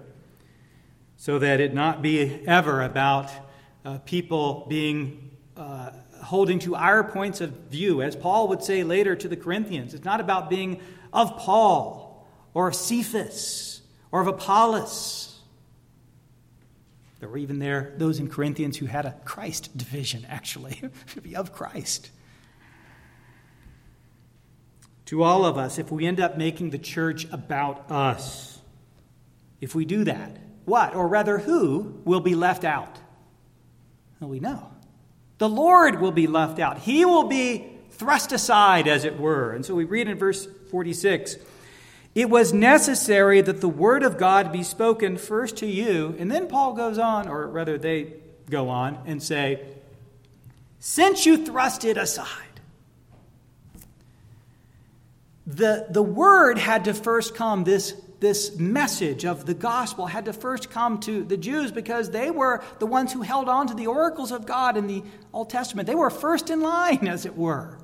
so 1.18 1.40
that 1.40 1.60
it 1.60 1.74
not 1.74 2.02
be 2.02 2.46
ever 2.46 2.82
about 2.82 3.30
uh, 3.86 4.00
people 4.00 4.66
being 4.68 5.32
uh, 5.56 5.92
holding 6.24 6.60
to 6.60 6.76
our 6.76 7.04
points 7.04 7.42
of 7.42 7.52
view. 7.70 8.02
As 8.02 8.16
Paul 8.16 8.50
would 8.50 8.64
say 8.64 8.84
later 8.84 9.16
to 9.16 9.28
the 9.28 9.38
Corinthians, 9.38 9.94
it's 9.94 10.06
not 10.06 10.20
about 10.20 10.50
being 10.50 10.82
of 11.14 11.38
Paul 11.38 12.28
or 12.54 12.68
of 12.68 12.76
Cephas 12.76 13.82
or 14.12 14.22
of 14.22 14.28
Apollos. 14.28 15.40
There 17.20 17.30
were 17.30 17.38
even 17.38 17.60
there 17.60 17.94
those 17.98 18.20
in 18.20 18.30
Corinthians 18.30 18.78
who 18.78 18.88
had 18.88 19.06
a 19.06 19.16
Christ 19.26 19.78
division, 19.78 20.26
actually, 20.28 20.82
to 21.14 21.22
be 21.22 21.36
of 21.36 21.54
Christ. 21.54 22.10
To 25.12 25.24
all 25.24 25.44
of 25.44 25.58
us, 25.58 25.78
if 25.78 25.92
we 25.92 26.06
end 26.06 26.22
up 26.22 26.38
making 26.38 26.70
the 26.70 26.78
church 26.78 27.28
about 27.34 27.92
us, 27.92 28.62
if 29.60 29.76
we 29.76 29.84
do 29.84 30.06
that, 30.06 30.38
what, 30.64 30.96
or 30.96 31.06
rather, 31.06 31.38
who 31.38 32.00
will 32.06 32.22
be 32.22 32.34
left 32.34 32.64
out? 32.64 32.98
Well, 34.22 34.30
we 34.30 34.40
know. 34.40 34.72
The 35.38 35.50
Lord 35.50 36.00
will 36.00 36.14
be 36.14 36.28
left 36.28 36.60
out. 36.60 36.78
He 36.78 37.04
will 37.04 37.26
be 37.26 37.68
thrust 37.90 38.32
aside, 38.32 38.88
as 38.88 39.04
it 39.04 39.20
were. 39.20 39.52
And 39.52 39.66
so 39.66 39.76
we 39.76 39.84
read 39.84 40.08
in 40.08 40.18
verse 40.18 40.48
46 40.70 41.36
it 42.16 42.30
was 42.30 42.54
necessary 42.54 43.42
that 43.42 43.60
the 43.60 43.68
word 43.68 44.04
of 44.04 44.18
God 44.18 44.54
be 44.54 44.64
spoken 44.64 45.18
first 45.18 45.58
to 45.58 45.66
you. 45.66 46.16
And 46.20 46.32
then 46.32 46.48
Paul 46.48 46.72
goes 46.72 46.98
on, 46.98 47.28
or 47.28 47.48
rather, 47.48 47.78
they 47.78 48.14
go 48.50 48.70
on 48.70 48.98
and 49.06 49.22
say, 49.22 49.60
Since 50.80 51.26
you 51.26 51.46
thrust 51.46 51.84
it 51.84 51.98
aside, 51.98 52.51
the, 55.46 55.88
the 55.90 56.04
word 56.04 56.58
had 56.58 56.86
to 56.86 56.94
first 56.94 57.36
come, 57.36 57.64
this, 57.64 57.96
this 58.20 58.58
message 58.58 59.26
of 59.26 59.46
the 59.46 59.54
gospel 59.54 60.06
had 60.06 60.26
to 60.26 60.34
first 60.34 60.70
come 60.70 61.00
to 61.02 61.24
the 61.24 61.38
Jews 61.38 61.72
because 61.72 62.12
they 62.12 62.32
were 62.32 62.64
the 62.80 62.86
ones 62.86 63.12
who 63.12 63.22
held 63.22 63.50
on 63.50 63.68
to 63.68 63.74
the 63.74 63.88
oracles 63.88 64.32
of 64.32 64.46
God 64.46 64.78
in 64.78 64.88
the 64.88 65.04
Old 65.34 65.50
Testament. 65.50 65.88
They 65.88 65.96
were 65.96 66.10
first 66.10 66.50
in 66.50 66.62
line, 66.62 67.08
as 67.08 67.26
it 67.26 67.36
were. 67.36 67.80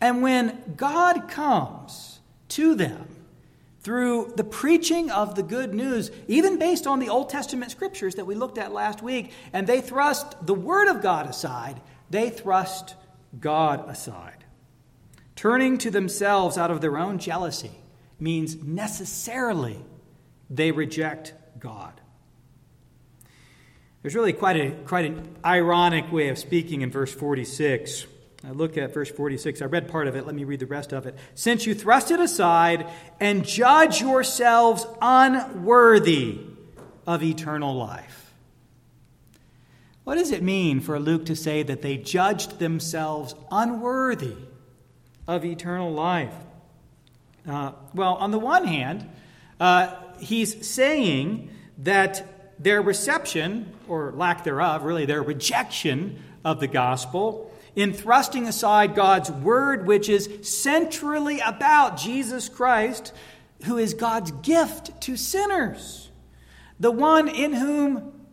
And 0.00 0.22
when 0.22 0.74
God 0.76 1.28
comes 1.28 2.20
to 2.50 2.74
them, 2.74 3.08
through 3.82 4.32
the 4.36 4.44
preaching 4.44 5.10
of 5.10 5.34
the 5.34 5.42
good 5.42 5.74
news, 5.74 6.10
even 6.28 6.58
based 6.58 6.86
on 6.86 7.00
the 7.00 7.08
Old 7.08 7.28
Testament 7.28 7.70
scriptures 7.72 8.14
that 8.14 8.24
we 8.24 8.34
looked 8.34 8.58
at 8.58 8.72
last 8.72 9.02
week, 9.02 9.32
and 9.52 9.66
they 9.66 9.80
thrust 9.80 10.46
the 10.46 10.54
Word 10.54 10.88
of 10.88 11.02
God 11.02 11.26
aside, 11.26 11.80
they 12.08 12.30
thrust 12.30 12.94
God 13.40 13.88
aside. 13.88 14.41
Turning 15.36 15.78
to 15.78 15.90
themselves 15.90 16.58
out 16.58 16.70
of 16.70 16.80
their 16.80 16.98
own 16.98 17.18
jealousy 17.18 17.72
means 18.20 18.56
necessarily 18.62 19.78
they 20.48 20.70
reject 20.70 21.34
God. 21.58 22.00
There's 24.02 24.14
really 24.14 24.32
quite, 24.32 24.56
a, 24.56 24.70
quite 24.86 25.04
an 25.06 25.36
ironic 25.44 26.10
way 26.10 26.28
of 26.28 26.38
speaking 26.38 26.82
in 26.82 26.90
verse 26.90 27.12
46. 27.12 28.06
I 28.44 28.50
look 28.50 28.76
at 28.76 28.92
verse 28.92 29.10
46. 29.10 29.62
I 29.62 29.66
read 29.66 29.88
part 29.88 30.08
of 30.08 30.16
it. 30.16 30.26
Let 30.26 30.34
me 30.34 30.44
read 30.44 30.60
the 30.60 30.66
rest 30.66 30.92
of 30.92 31.06
it. 31.06 31.16
Since 31.34 31.66
you 31.66 31.74
thrust 31.74 32.10
it 32.10 32.18
aside 32.18 32.90
and 33.20 33.46
judge 33.46 34.00
yourselves 34.00 34.84
unworthy 35.00 36.40
of 37.06 37.22
eternal 37.22 37.76
life. 37.76 38.34
What 40.04 40.16
does 40.16 40.32
it 40.32 40.42
mean 40.42 40.80
for 40.80 40.98
Luke 40.98 41.26
to 41.26 41.36
say 41.36 41.62
that 41.62 41.82
they 41.82 41.96
judged 41.96 42.58
themselves 42.58 43.36
unworthy 43.52 44.34
of 45.32 45.44
eternal 45.44 45.92
life? 45.92 46.34
Uh, 47.48 47.72
well, 47.94 48.14
on 48.14 48.30
the 48.30 48.38
one 48.38 48.66
hand, 48.66 49.08
uh, 49.58 49.94
he's 50.20 50.66
saying 50.66 51.50
that 51.78 52.62
their 52.62 52.82
reception, 52.82 53.72
or 53.88 54.12
lack 54.12 54.44
thereof, 54.44 54.84
really 54.84 55.06
their 55.06 55.22
rejection 55.22 56.22
of 56.44 56.60
the 56.60 56.66
gospel, 56.66 57.50
in 57.74 57.92
thrusting 57.92 58.46
aside 58.46 58.94
God's 58.94 59.30
word, 59.30 59.86
which 59.86 60.08
is 60.08 60.28
centrally 60.42 61.40
about 61.40 61.96
Jesus 61.96 62.48
Christ, 62.48 63.12
who 63.64 63.78
is 63.78 63.94
God's 63.94 64.30
gift 64.30 65.00
to 65.02 65.16
sinners, 65.16 66.10
the 66.78 66.90
one 66.90 67.28
in 67.28 67.54
whom 67.54 68.26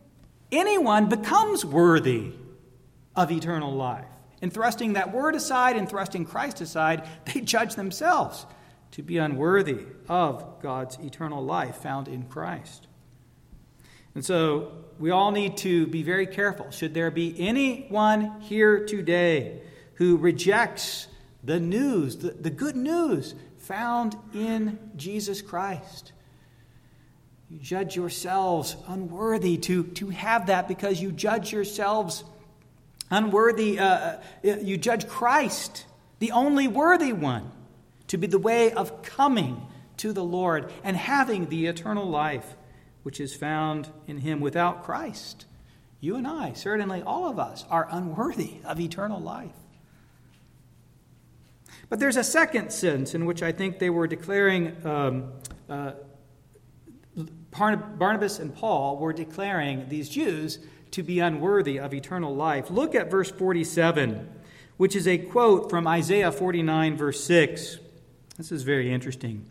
anyone 0.52 1.08
becomes 1.08 1.64
worthy 1.64 2.32
of 3.16 3.32
eternal 3.32 3.72
life. 3.72 4.04
In 4.42 4.50
thrusting 4.50 4.94
that 4.94 5.12
word 5.12 5.34
aside 5.34 5.76
and 5.76 5.88
thrusting 5.88 6.24
Christ 6.24 6.60
aside, 6.60 7.08
they 7.26 7.40
judge 7.40 7.74
themselves 7.74 8.46
to 8.92 9.02
be 9.02 9.18
unworthy 9.18 9.78
of 10.08 10.60
God's 10.60 10.98
eternal 10.98 11.44
life 11.44 11.76
found 11.76 12.08
in 12.08 12.24
Christ. 12.24 12.86
And 14.14 14.24
so 14.24 14.72
we 14.98 15.10
all 15.10 15.30
need 15.30 15.56
to 15.58 15.86
be 15.86 16.02
very 16.02 16.26
careful. 16.26 16.70
Should 16.70 16.94
there 16.94 17.10
be 17.10 17.34
anyone 17.38 18.40
here 18.40 18.84
today 18.84 19.60
who 19.94 20.16
rejects 20.16 21.06
the 21.44 21.60
news, 21.60 22.16
the, 22.16 22.30
the 22.30 22.50
good 22.50 22.76
news 22.76 23.34
found 23.58 24.16
in 24.34 24.78
Jesus 24.96 25.40
Christ, 25.40 26.12
you 27.48 27.58
judge 27.58 27.96
yourselves 27.96 28.76
unworthy 28.88 29.56
to, 29.58 29.84
to 29.84 30.08
have 30.10 30.46
that 30.46 30.68
because 30.68 31.00
you 31.00 31.12
judge 31.12 31.52
yourselves 31.52 32.24
unworthy. 33.10 33.78
Uh, 33.78 33.86
uh 33.86 34.18
you 34.42 34.76
judge 34.76 35.08
Christ, 35.08 35.86
the 36.18 36.32
only 36.32 36.68
worthy 36.68 37.12
one, 37.12 37.50
to 38.08 38.16
be 38.16 38.26
the 38.26 38.38
way 38.38 38.72
of 38.72 39.02
coming 39.02 39.66
to 39.98 40.12
the 40.12 40.24
Lord 40.24 40.72
and 40.82 40.96
having 40.96 41.48
the 41.48 41.66
eternal 41.66 42.06
life 42.06 42.56
which 43.02 43.20
is 43.20 43.34
found 43.34 43.88
in 44.06 44.18
him 44.18 44.40
without 44.40 44.84
Christ. 44.84 45.46
You 46.00 46.16
and 46.16 46.26
I, 46.26 46.54
certainly 46.54 47.02
all 47.02 47.28
of 47.28 47.38
us, 47.38 47.64
are 47.70 47.86
unworthy 47.90 48.54
of 48.64 48.80
eternal 48.80 49.20
life. 49.20 49.54
But 51.88 51.98
there's 51.98 52.16
a 52.16 52.24
second 52.24 52.72
sense 52.72 53.14
in 53.14 53.26
which 53.26 53.42
I 53.42 53.52
think 53.52 53.78
they 53.78 53.90
were 53.90 54.06
declaring 54.06 54.76
um, 54.86 55.32
uh, 55.68 55.92
Barnabas 57.50 58.38
and 58.38 58.54
Paul 58.54 58.98
were 58.98 59.12
declaring 59.12 59.88
these 59.88 60.08
Jews 60.08 60.60
to 60.92 61.02
be 61.02 61.20
unworthy 61.20 61.78
of 61.78 61.94
eternal 61.94 62.34
life. 62.34 62.70
Look 62.70 62.94
at 62.94 63.10
verse 63.10 63.30
47, 63.30 64.28
which 64.76 64.96
is 64.96 65.06
a 65.06 65.18
quote 65.18 65.70
from 65.70 65.86
Isaiah 65.86 66.32
49, 66.32 66.96
verse 66.96 67.22
6. 67.24 67.78
This 68.36 68.52
is 68.52 68.62
very 68.62 68.92
interesting. 68.92 69.46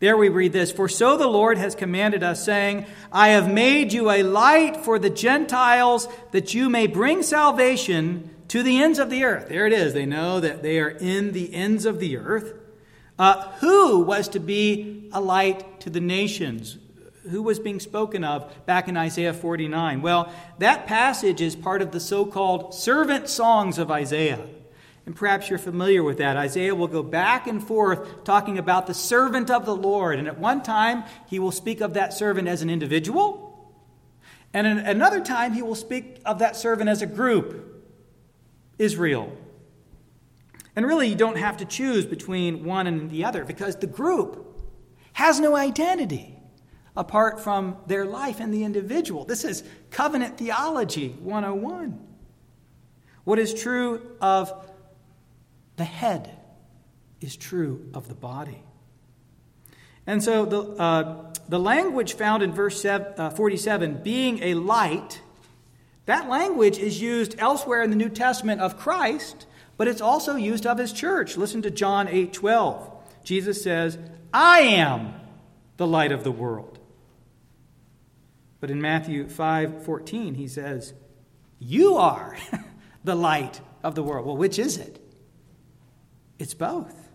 There 0.00 0.16
we 0.16 0.28
read 0.28 0.52
this 0.52 0.70
For 0.70 0.88
so 0.88 1.16
the 1.16 1.26
Lord 1.26 1.56
has 1.58 1.74
commanded 1.74 2.22
us, 2.22 2.44
saying, 2.44 2.86
I 3.12 3.28
have 3.28 3.50
made 3.50 3.92
you 3.92 4.10
a 4.10 4.22
light 4.22 4.76
for 4.76 4.98
the 4.98 5.10
Gentiles, 5.10 6.08
that 6.32 6.54
you 6.54 6.68
may 6.68 6.86
bring 6.86 7.22
salvation 7.22 8.30
to 8.48 8.62
the 8.62 8.82
ends 8.82 8.98
of 8.98 9.10
the 9.10 9.24
earth. 9.24 9.48
There 9.48 9.66
it 9.66 9.72
is. 9.72 9.94
They 9.94 10.06
know 10.06 10.40
that 10.40 10.62
they 10.62 10.78
are 10.78 10.90
in 10.90 11.32
the 11.32 11.54
ends 11.54 11.86
of 11.86 12.00
the 12.00 12.16
earth. 12.16 12.54
Uh, 13.18 13.48
who 13.58 14.00
was 14.00 14.28
to 14.28 14.40
be 14.40 15.08
a 15.12 15.20
light 15.20 15.80
to 15.80 15.90
the 15.90 16.00
nations? 16.00 16.78
Who 17.30 17.42
was 17.42 17.58
being 17.58 17.80
spoken 17.80 18.22
of 18.24 18.52
back 18.66 18.88
in 18.88 18.96
Isaiah 18.96 19.32
49? 19.32 20.02
Well, 20.02 20.32
that 20.58 20.86
passage 20.86 21.40
is 21.40 21.56
part 21.56 21.80
of 21.80 21.90
the 21.90 22.00
so 22.00 22.26
called 22.26 22.74
servant 22.74 23.28
songs 23.28 23.78
of 23.78 23.90
Isaiah. 23.90 24.46
And 25.06 25.14
perhaps 25.14 25.50
you're 25.50 25.58
familiar 25.58 26.02
with 26.02 26.18
that. 26.18 26.36
Isaiah 26.36 26.74
will 26.74 26.88
go 26.88 27.02
back 27.02 27.46
and 27.46 27.62
forth 27.62 28.24
talking 28.24 28.58
about 28.58 28.86
the 28.86 28.94
servant 28.94 29.50
of 29.50 29.66
the 29.66 29.76
Lord. 29.76 30.18
And 30.18 30.26
at 30.28 30.38
one 30.38 30.62
time, 30.62 31.04
he 31.26 31.38
will 31.38 31.52
speak 31.52 31.80
of 31.80 31.94
that 31.94 32.12
servant 32.12 32.48
as 32.48 32.62
an 32.62 32.70
individual. 32.70 33.74
And 34.54 34.66
at 34.66 34.86
another 34.86 35.20
time, 35.20 35.52
he 35.52 35.62
will 35.62 35.74
speak 35.74 36.20
of 36.24 36.38
that 36.38 36.56
servant 36.56 36.88
as 36.88 37.02
a 37.02 37.06
group 37.06 37.84
Israel. 38.78 39.36
And 40.76 40.86
really, 40.86 41.08
you 41.08 41.14
don't 41.14 41.38
have 41.38 41.58
to 41.58 41.64
choose 41.64 42.06
between 42.06 42.64
one 42.64 42.86
and 42.86 43.10
the 43.10 43.24
other 43.24 43.44
because 43.44 43.76
the 43.76 43.86
group 43.86 44.62
has 45.12 45.38
no 45.38 45.54
identity 45.54 46.33
apart 46.96 47.40
from 47.40 47.76
their 47.86 48.04
life 48.04 48.40
and 48.40 48.52
the 48.52 48.64
individual. 48.64 49.24
This 49.24 49.44
is 49.44 49.64
covenant 49.90 50.38
theology 50.38 51.08
101. 51.20 51.98
What 53.24 53.38
is 53.38 53.54
true 53.54 54.02
of 54.20 54.52
the 55.76 55.84
head 55.84 56.30
is 57.20 57.36
true 57.36 57.88
of 57.94 58.08
the 58.08 58.14
body. 58.14 58.62
And 60.06 60.22
so 60.22 60.44
the, 60.44 60.60
uh, 60.60 61.32
the 61.48 61.58
language 61.58 62.14
found 62.14 62.42
in 62.42 62.52
verse 62.52 62.84
uh, 62.84 63.30
47, 63.34 64.02
being 64.02 64.42
a 64.42 64.54
light, 64.54 65.20
that 66.06 66.28
language 66.28 66.78
is 66.78 67.00
used 67.00 67.36
elsewhere 67.38 67.82
in 67.82 67.90
the 67.90 67.96
New 67.96 68.10
Testament 68.10 68.60
of 68.60 68.78
Christ, 68.78 69.46
but 69.76 69.88
it's 69.88 70.02
also 70.02 70.36
used 70.36 70.66
of 70.66 70.78
his 70.78 70.92
church. 70.92 71.36
Listen 71.36 71.62
to 71.62 71.70
John 71.70 72.08
8 72.08 72.32
12. 72.32 72.90
Jesus 73.24 73.62
says, 73.62 73.98
I 74.32 74.60
am 74.60 75.14
the 75.78 75.86
light 75.86 76.12
of 76.12 76.22
the 76.24 76.30
world. 76.30 76.78
But 78.64 78.70
in 78.70 78.80
Matthew 78.80 79.28
5 79.28 79.84
14, 79.84 80.36
he 80.36 80.48
says, 80.48 80.94
You 81.58 81.96
are 81.96 82.34
the 83.04 83.14
light 83.14 83.60
of 83.82 83.94
the 83.94 84.02
world. 84.02 84.24
Well, 84.24 84.38
which 84.38 84.58
is 84.58 84.78
it? 84.78 85.06
It's 86.38 86.54
both. 86.54 87.10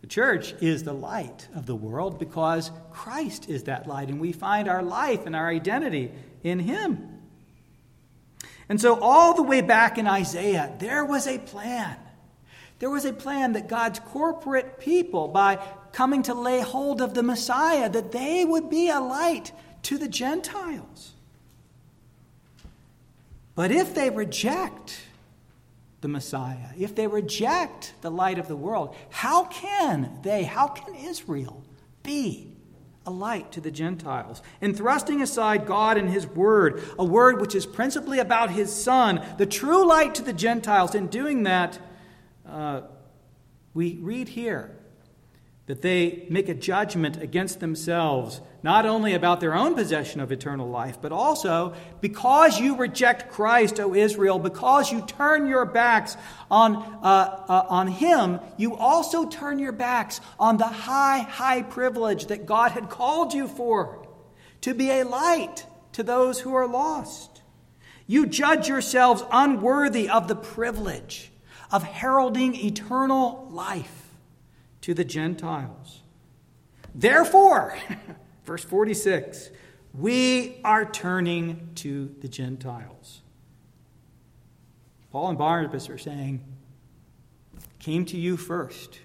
The 0.00 0.06
church 0.06 0.54
is 0.60 0.84
the 0.84 0.92
light 0.92 1.48
of 1.56 1.66
the 1.66 1.74
world 1.74 2.20
because 2.20 2.70
Christ 2.92 3.48
is 3.48 3.64
that 3.64 3.88
light, 3.88 4.10
and 4.10 4.20
we 4.20 4.30
find 4.30 4.68
our 4.68 4.80
life 4.80 5.26
and 5.26 5.34
our 5.34 5.48
identity 5.48 6.12
in 6.44 6.60
Him. 6.60 7.20
And 8.68 8.80
so, 8.80 9.00
all 9.00 9.34
the 9.34 9.42
way 9.42 9.60
back 9.60 9.98
in 9.98 10.06
Isaiah, 10.06 10.72
there 10.78 11.04
was 11.04 11.26
a 11.26 11.40
plan. 11.40 11.96
There 12.78 12.90
was 12.90 13.04
a 13.04 13.12
plan 13.12 13.54
that 13.54 13.66
God's 13.66 13.98
corporate 13.98 14.78
people, 14.78 15.26
by 15.26 15.56
coming 15.90 16.22
to 16.22 16.34
lay 16.34 16.60
hold 16.60 17.00
of 17.00 17.14
the 17.14 17.24
Messiah, 17.24 17.90
that 17.90 18.12
they 18.12 18.44
would 18.44 18.70
be 18.70 18.88
a 18.88 19.00
light 19.00 19.50
to 19.84 19.98
the 19.98 20.08
Gentiles. 20.08 21.12
But 23.54 23.70
if 23.70 23.94
they 23.94 24.10
reject 24.10 25.04
the 26.00 26.08
Messiah, 26.08 26.68
if 26.78 26.94
they 26.94 27.06
reject 27.06 27.94
the 28.00 28.10
light 28.10 28.38
of 28.38 28.48
the 28.48 28.56
world, 28.56 28.94
how 29.10 29.44
can 29.44 30.18
they, 30.22 30.42
how 30.42 30.66
can 30.66 30.94
Israel 30.94 31.62
be 32.02 32.50
a 33.06 33.10
light 33.10 33.52
to 33.52 33.60
the 33.60 33.70
Gentiles? 33.70 34.42
In 34.60 34.74
thrusting 34.74 35.22
aside 35.22 35.66
God 35.66 35.96
and 35.96 36.10
His 36.10 36.26
Word, 36.26 36.82
a 36.98 37.04
word 37.04 37.40
which 37.40 37.54
is 37.54 37.64
principally 37.64 38.18
about 38.18 38.50
His 38.50 38.72
Son, 38.72 39.24
the 39.38 39.46
true 39.46 39.86
light 39.86 40.14
to 40.16 40.22
the 40.22 40.32
Gentiles, 40.32 40.94
in 40.94 41.06
doing 41.06 41.44
that, 41.44 41.78
uh, 42.48 42.82
we 43.72 43.94
read 43.94 44.28
here 44.28 44.76
that 45.66 45.80
they 45.80 46.26
make 46.28 46.50
a 46.50 46.54
judgment 46.54 47.22
against 47.22 47.60
themselves, 47.60 48.42
not 48.62 48.84
only 48.84 49.14
about 49.14 49.40
their 49.40 49.54
own 49.54 49.74
possession 49.74 50.20
of 50.20 50.30
eternal 50.30 50.68
life, 50.68 50.98
but 51.00 51.10
also 51.10 51.74
because 52.02 52.60
you 52.60 52.76
reject 52.76 53.32
Christ, 53.32 53.80
O 53.80 53.94
Israel, 53.94 54.38
because 54.38 54.92
you 54.92 55.00
turn 55.06 55.46
your 55.46 55.64
backs 55.64 56.18
on, 56.50 56.76
uh, 56.76 57.44
uh, 57.48 57.66
on 57.70 57.86
Him, 57.86 58.40
you 58.58 58.76
also 58.76 59.26
turn 59.26 59.58
your 59.58 59.72
backs 59.72 60.20
on 60.38 60.58
the 60.58 60.66
high, 60.66 61.20
high 61.20 61.62
privilege 61.62 62.26
that 62.26 62.44
God 62.44 62.72
had 62.72 62.90
called 62.90 63.32
you 63.32 63.48
for 63.48 64.06
to 64.60 64.74
be 64.74 64.90
a 64.90 65.04
light 65.04 65.64
to 65.92 66.02
those 66.02 66.40
who 66.40 66.54
are 66.54 66.66
lost. 66.66 67.40
You 68.06 68.26
judge 68.26 68.68
yourselves 68.68 69.22
unworthy 69.32 70.10
of 70.10 70.28
the 70.28 70.36
privilege 70.36 71.32
of 71.72 71.82
heralding 71.82 72.54
eternal 72.54 73.48
life 73.50 74.03
to 74.84 74.92
the 74.92 75.04
Gentiles. 75.04 76.02
Therefore, 76.94 77.74
verse 78.44 78.62
46, 78.62 79.48
we 79.94 80.60
are 80.62 80.84
turning 80.84 81.70
to 81.76 82.14
the 82.20 82.28
Gentiles. 82.28 83.22
Paul 85.10 85.30
and 85.30 85.38
Barnabas 85.38 85.88
are 85.88 85.96
saying, 85.96 86.44
came 87.78 88.04
to 88.04 88.18
you 88.18 88.36
first. 88.36 89.00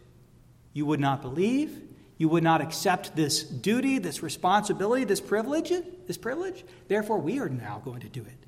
You 0.74 0.86
would 0.86 1.00
not 1.00 1.22
believe. 1.22 1.82
You 2.18 2.28
would 2.28 2.44
not 2.44 2.60
accept 2.60 3.16
this 3.16 3.42
duty, 3.42 4.00
this 4.00 4.22
responsibility, 4.22 5.06
this 5.06 5.22
privilege, 5.22 5.72
this 6.08 6.18
privilege. 6.18 6.66
Therefore, 6.90 7.20
we 7.20 7.40
are 7.40 7.48
now 7.48 7.82
going 7.86 8.02
to 8.02 8.10
do 8.10 8.20
it. 8.20 8.46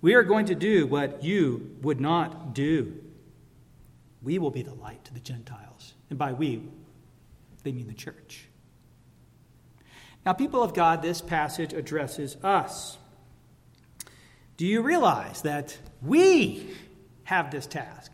We 0.00 0.14
are 0.14 0.24
going 0.24 0.46
to 0.46 0.56
do 0.56 0.88
what 0.88 1.22
you 1.22 1.76
would 1.82 2.00
not 2.00 2.54
do. 2.54 3.00
We 4.20 4.40
will 4.40 4.50
be 4.50 4.62
the 4.62 4.74
light 4.74 5.04
to 5.04 5.14
the 5.14 5.20
Gentiles. 5.20 5.92
And 6.10 6.18
by 6.18 6.32
we, 6.32 6.62
they 7.62 7.72
mean 7.72 7.86
the 7.88 7.94
church. 7.94 8.46
Now, 10.24 10.32
people 10.32 10.62
of 10.62 10.74
God, 10.74 11.02
this 11.02 11.20
passage 11.20 11.72
addresses 11.72 12.36
us. 12.42 12.98
Do 14.56 14.66
you 14.66 14.82
realize 14.82 15.42
that 15.42 15.78
we 16.02 16.70
have 17.24 17.50
this 17.50 17.66
task? 17.66 18.10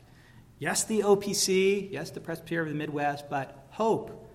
Yes, 0.58 0.84
the 0.84 1.00
OPC, 1.00 1.90
yes, 1.90 2.10
the 2.10 2.20
Presbytery 2.20 2.66
of 2.66 2.68
the 2.68 2.78
Midwest, 2.78 3.30
but 3.30 3.66
Hope, 3.70 4.28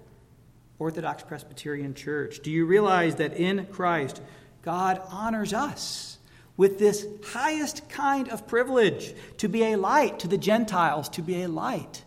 Orthodox 0.80 1.24
Presbyterian 1.24 1.94
Church. 1.94 2.40
Do 2.42 2.52
you 2.52 2.66
realize 2.66 3.16
that 3.16 3.34
in 3.34 3.66
Christ, 3.68 4.22
God 4.62 5.02
honors 5.10 5.54
us 5.54 6.18
with 6.56 6.80
this 6.80 7.06
highest 7.28 7.88
kind 7.90 8.30
of 8.30 8.48
privilege 8.48 9.14
to 9.38 9.48
be 9.48 9.64
a 9.64 9.78
light 9.78 10.20
to 10.20 10.28
the 10.28 10.38
Gentiles, 10.38 11.10
to 11.10 11.22
be 11.22 11.44
a 11.44 11.48
light 11.48 12.04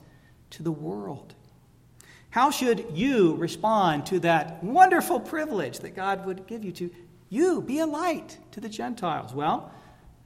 to 0.51 0.63
the 0.63 0.73
world? 0.73 1.35
How 2.31 2.53
should 2.53 2.87
you 2.95 3.35
respond 3.37 4.07
to 4.07 4.21
that 4.21 4.63
wonderful 4.63 5.19
privilege 5.19 5.81
that 5.81 5.97
God 5.97 6.27
would 6.27 6.47
give 6.47 6.65
you 6.65 6.73
to 6.73 6.91
you 7.29 7.63
be 7.63 7.79
a 7.79 7.87
light 7.87 8.39
to 8.53 8.61
the 8.61 8.69
Gentiles? 8.69 9.33
Well, 9.35 9.73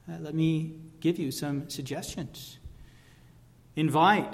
uh, 0.09 0.17
let 0.19 0.35
me 0.35 0.75
give 0.99 1.17
you 1.17 1.31
some 1.31 1.69
suggestions. 1.69 2.57
Invite 3.75 4.33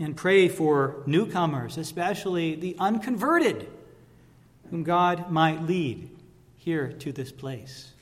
and 0.00 0.16
pray 0.16 0.48
for 0.48 1.02
newcomers, 1.06 1.78
especially 1.78 2.54
the 2.56 2.76
unconverted, 2.78 3.68
whom 4.70 4.82
God 4.82 5.30
might 5.30 5.62
lead 5.62 6.10
here 6.56 6.92
to 6.92 7.12
this 7.12 7.30
place. 7.30 7.92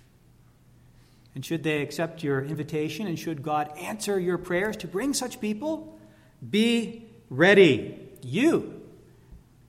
And 1.35 1.44
should 1.44 1.62
they 1.62 1.83
accept 1.83 2.22
your 2.22 2.42
invitation 2.42 3.06
and 3.06 3.18
should 3.18 3.42
God 3.42 3.70
answer 3.78 4.18
your 4.18 4.38
prayers 4.38 4.76
to 4.78 4.88
bring 4.88 5.14
such 5.14 5.40
people, 5.40 5.98
be 6.48 7.06
ready. 7.28 8.09
You 8.22 8.80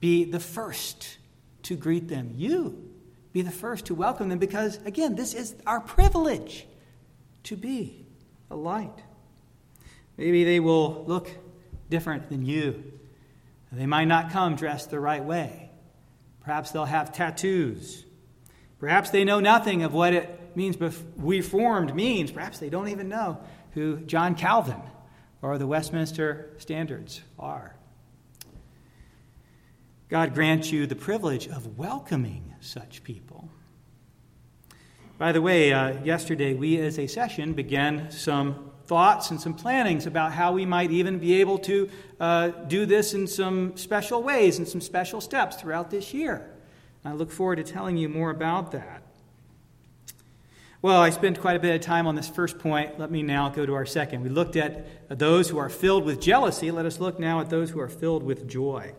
be 0.02 0.26
the 0.26 0.40
first 0.40 1.18
to 1.64 1.78
greet 1.78 2.10
them. 2.10 2.34
You 2.36 2.90
be 3.32 3.42
the 3.42 3.52
first 3.52 3.86
to 3.86 3.96
welcome 3.96 4.28
them 4.28 4.40
because, 4.40 4.78
again, 4.86 5.16
this 5.16 5.34
is 5.34 5.56
our 5.66 5.80
privilege 5.80 6.68
to 7.44 7.56
be 7.56 8.06
a 8.50 8.56
light. 8.56 9.04
Maybe 10.18 10.44
they 10.44 10.60
will 10.60 11.06
look 11.08 11.30
different 11.90 12.30
than 12.30 12.46
you. 12.46 12.84
They 13.72 13.86
might 13.86 14.06
not 14.06 14.32
come 14.32 14.56
dressed 14.56 14.90
the 14.90 15.00
right 15.00 15.24
way. 15.24 15.70
Perhaps 16.42 16.72
they'll 16.72 16.86
have 16.86 17.14
tattoos. 17.14 18.04
Perhaps 18.80 19.12
they 19.12 19.24
know 19.24 19.40
nothing 19.40 19.84
of 19.84 19.94
what 19.94 20.14
it 20.14 20.58
means 20.58 20.76
reformed 21.16 21.96
means. 21.96 22.32
Perhaps 22.32 22.60
they 22.60 22.70
don't 22.70 22.90
even 22.90 23.08
know 23.08 23.40
who 23.72 23.98
John 24.02 24.36
Calvin 24.36 24.82
or 25.42 25.58
the 25.58 25.68
Westminster 25.68 26.50
Standards 26.58 27.22
are. 27.40 27.76
God 30.12 30.34
grant 30.34 30.74
you 30.74 30.88
the 30.88 30.96
privilege 30.98 31.48
of 31.48 31.78
welcoming 31.78 32.54
such 32.60 33.02
people. 33.02 33.48
By 35.18 35.32
the 35.32 35.42
way, 35.42 35.72
uh, 35.72 36.04
yesterday 36.04 36.54
we 36.54 36.78
as 36.80 37.00
a 37.00 37.08
session 37.08 37.54
began 37.54 38.12
some 38.12 38.72
thoughts 38.88 39.32
and 39.32 39.40
some 39.40 39.54
plannings 39.54 40.08
about 40.08 40.34
how 40.34 40.52
we 40.52 40.66
might 40.66 40.92
even 40.92 41.18
be 41.18 41.40
able 41.40 41.58
to 41.60 41.90
uh, 42.20 42.50
do 42.50 42.86
this 42.86 43.14
in 43.14 43.26
some 43.26 43.78
special 43.78 44.22
ways 44.22 44.58
and 44.58 44.68
some 44.68 44.82
special 44.82 45.22
steps 45.22 45.56
throughout 45.56 45.90
this 45.90 46.14
year. 46.14 46.46
I 47.06 47.14
look 47.14 47.32
forward 47.32 47.56
to 47.56 47.64
telling 47.64 47.96
you 47.96 48.10
more 48.10 48.32
about 48.32 48.74
that. 48.74 49.04
Well, 50.82 51.00
I 51.00 51.12
spent 51.12 51.40
quite 51.40 51.56
a 51.56 51.60
bit 51.62 51.74
of 51.74 51.80
time 51.80 52.06
on 52.06 52.16
this 52.16 52.28
first 52.28 52.60
point. 52.60 53.00
Let 53.00 53.12
me 53.12 53.24
now 53.24 53.48
go 53.48 53.66
to 53.66 53.76
our 53.76 53.86
second. 53.86 54.24
We 54.24 54.30
looked 54.30 54.58
at 54.58 55.08
those 55.18 55.48
who 55.48 55.58
are 55.58 55.70
filled 55.70 56.04
with 56.04 56.20
jealousy. 56.20 56.70
Let 56.70 56.86
us 56.86 57.00
look 57.00 57.18
now 57.18 57.40
at 57.40 57.50
those 57.50 57.70
who 57.70 57.80
are 57.80 57.88
filled 57.88 58.24
with 58.24 58.46
joy. 58.46 58.94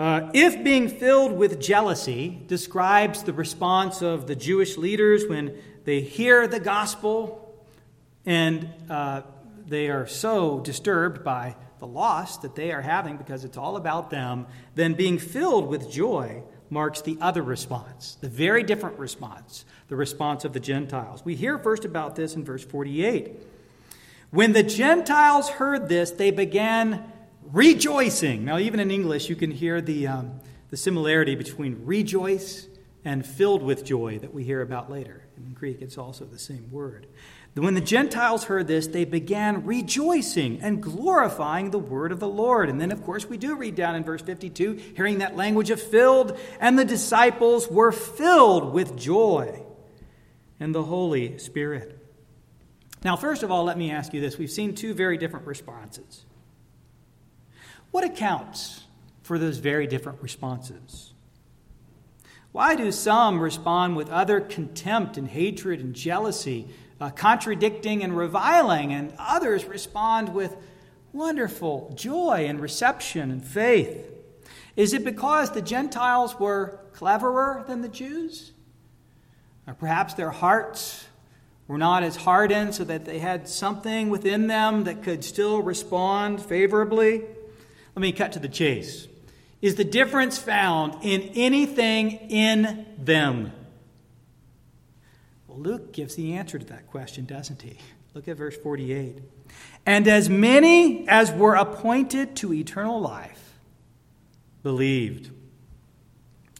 Uh, 0.00 0.30
if 0.32 0.64
being 0.64 0.88
filled 0.88 1.30
with 1.30 1.60
jealousy 1.60 2.40
describes 2.46 3.22
the 3.22 3.34
response 3.34 4.00
of 4.00 4.26
the 4.26 4.34
Jewish 4.34 4.78
leaders 4.78 5.26
when 5.26 5.54
they 5.84 6.00
hear 6.00 6.48
the 6.48 6.58
gospel 6.58 7.54
and 8.24 8.66
uh, 8.88 9.20
they 9.66 9.90
are 9.90 10.06
so 10.06 10.60
disturbed 10.60 11.22
by 11.22 11.54
the 11.80 11.86
loss 11.86 12.38
that 12.38 12.54
they 12.54 12.72
are 12.72 12.80
having 12.80 13.18
because 13.18 13.44
it's 13.44 13.58
all 13.58 13.76
about 13.76 14.08
them, 14.08 14.46
then 14.74 14.94
being 14.94 15.18
filled 15.18 15.68
with 15.68 15.90
joy 15.90 16.42
marks 16.70 17.02
the 17.02 17.18
other 17.20 17.42
response, 17.42 18.16
the 18.22 18.28
very 18.30 18.62
different 18.62 18.98
response, 18.98 19.66
the 19.88 19.96
response 19.96 20.46
of 20.46 20.54
the 20.54 20.60
Gentiles. 20.60 21.22
We 21.26 21.36
hear 21.36 21.58
first 21.58 21.84
about 21.84 22.16
this 22.16 22.34
in 22.34 22.42
verse 22.42 22.64
48. 22.64 23.36
When 24.30 24.54
the 24.54 24.62
Gentiles 24.62 25.50
heard 25.50 25.90
this, 25.90 26.10
they 26.10 26.30
began 26.30 27.04
rejoicing. 27.42 28.44
Now, 28.44 28.58
even 28.58 28.80
in 28.80 28.90
English, 28.90 29.28
you 29.28 29.36
can 29.36 29.50
hear 29.50 29.80
the, 29.80 30.06
um, 30.06 30.40
the 30.70 30.76
similarity 30.76 31.34
between 31.34 31.84
rejoice 31.84 32.66
and 33.04 33.24
filled 33.24 33.62
with 33.62 33.84
joy 33.84 34.18
that 34.18 34.34
we 34.34 34.44
hear 34.44 34.60
about 34.60 34.90
later. 34.90 35.24
In 35.36 35.52
Greek, 35.52 35.80
it's 35.80 35.96
also 35.96 36.24
the 36.24 36.38
same 36.38 36.70
word. 36.70 37.06
When 37.54 37.74
the 37.74 37.80
Gentiles 37.80 38.44
heard 38.44 38.68
this, 38.68 38.86
they 38.86 39.04
began 39.04 39.66
rejoicing 39.66 40.60
and 40.60 40.80
glorifying 40.80 41.70
the 41.72 41.80
word 41.80 42.12
of 42.12 42.20
the 42.20 42.28
Lord. 42.28 42.68
And 42.68 42.80
then, 42.80 42.92
of 42.92 43.02
course, 43.02 43.26
we 43.26 43.38
do 43.38 43.56
read 43.56 43.74
down 43.74 43.96
in 43.96 44.04
verse 44.04 44.22
52, 44.22 44.74
hearing 44.94 45.18
that 45.18 45.36
language 45.36 45.70
of 45.70 45.82
filled, 45.82 46.38
and 46.60 46.78
the 46.78 46.84
disciples 46.84 47.68
were 47.68 47.90
filled 47.90 48.72
with 48.72 48.96
joy 48.96 49.64
and 50.60 50.74
the 50.74 50.84
Holy 50.84 51.38
Spirit. 51.38 51.98
Now, 53.02 53.16
first 53.16 53.42
of 53.42 53.50
all, 53.50 53.64
let 53.64 53.78
me 53.78 53.90
ask 53.90 54.12
you 54.14 54.20
this. 54.20 54.38
We've 54.38 54.50
seen 54.50 54.74
two 54.74 54.94
very 54.94 55.16
different 55.16 55.46
responses. 55.46 56.24
What 57.90 58.04
accounts 58.04 58.84
for 59.22 59.38
those 59.38 59.58
very 59.58 59.86
different 59.86 60.22
responses? 60.22 61.12
Why 62.52 62.74
do 62.74 62.90
some 62.90 63.40
respond 63.40 63.96
with 63.96 64.10
utter 64.10 64.40
contempt 64.40 65.16
and 65.16 65.28
hatred 65.28 65.80
and 65.80 65.94
jealousy 65.94 66.68
uh, 67.00 67.10
contradicting 67.10 68.02
and 68.02 68.16
reviling, 68.16 68.92
and 68.92 69.14
others 69.18 69.64
respond 69.64 70.34
with 70.34 70.54
wonderful 71.12 71.92
joy 71.96 72.44
and 72.46 72.60
reception 72.60 73.30
and 73.30 73.44
faith? 73.44 74.04
Is 74.76 74.92
it 74.92 75.04
because 75.04 75.50
the 75.50 75.62
Gentiles 75.62 76.38
were 76.38 76.80
cleverer 76.92 77.64
than 77.66 77.82
the 77.82 77.88
Jews? 77.88 78.52
Or 79.66 79.74
perhaps 79.74 80.14
their 80.14 80.30
hearts 80.30 81.06
were 81.68 81.78
not 81.78 82.02
as 82.02 82.16
hardened 82.16 82.74
so 82.74 82.84
that 82.84 83.04
they 83.04 83.20
had 83.20 83.48
something 83.48 84.10
within 84.10 84.48
them 84.48 84.84
that 84.84 85.02
could 85.02 85.24
still 85.24 85.62
respond 85.62 86.42
favorably? 86.42 87.22
Let 87.94 88.02
me 88.02 88.12
cut 88.12 88.32
to 88.32 88.38
the 88.38 88.48
chase. 88.48 89.08
Is 89.60 89.74
the 89.74 89.84
difference 89.84 90.38
found 90.38 90.96
in 91.02 91.22
anything 91.34 92.12
in 92.30 92.86
them? 92.98 93.52
Well, 95.46 95.58
Luke 95.58 95.92
gives 95.92 96.14
the 96.14 96.34
answer 96.34 96.58
to 96.58 96.64
that 96.66 96.86
question, 96.86 97.26
doesn't 97.26 97.62
he? 97.62 97.76
Look 98.14 98.28
at 98.28 98.36
verse 98.36 98.56
48. 98.56 99.18
And 99.84 100.08
as 100.08 100.28
many 100.28 101.06
as 101.08 101.30
were 101.32 101.54
appointed 101.54 102.36
to 102.36 102.52
eternal 102.52 103.00
life 103.00 103.54
believed. 104.62 105.30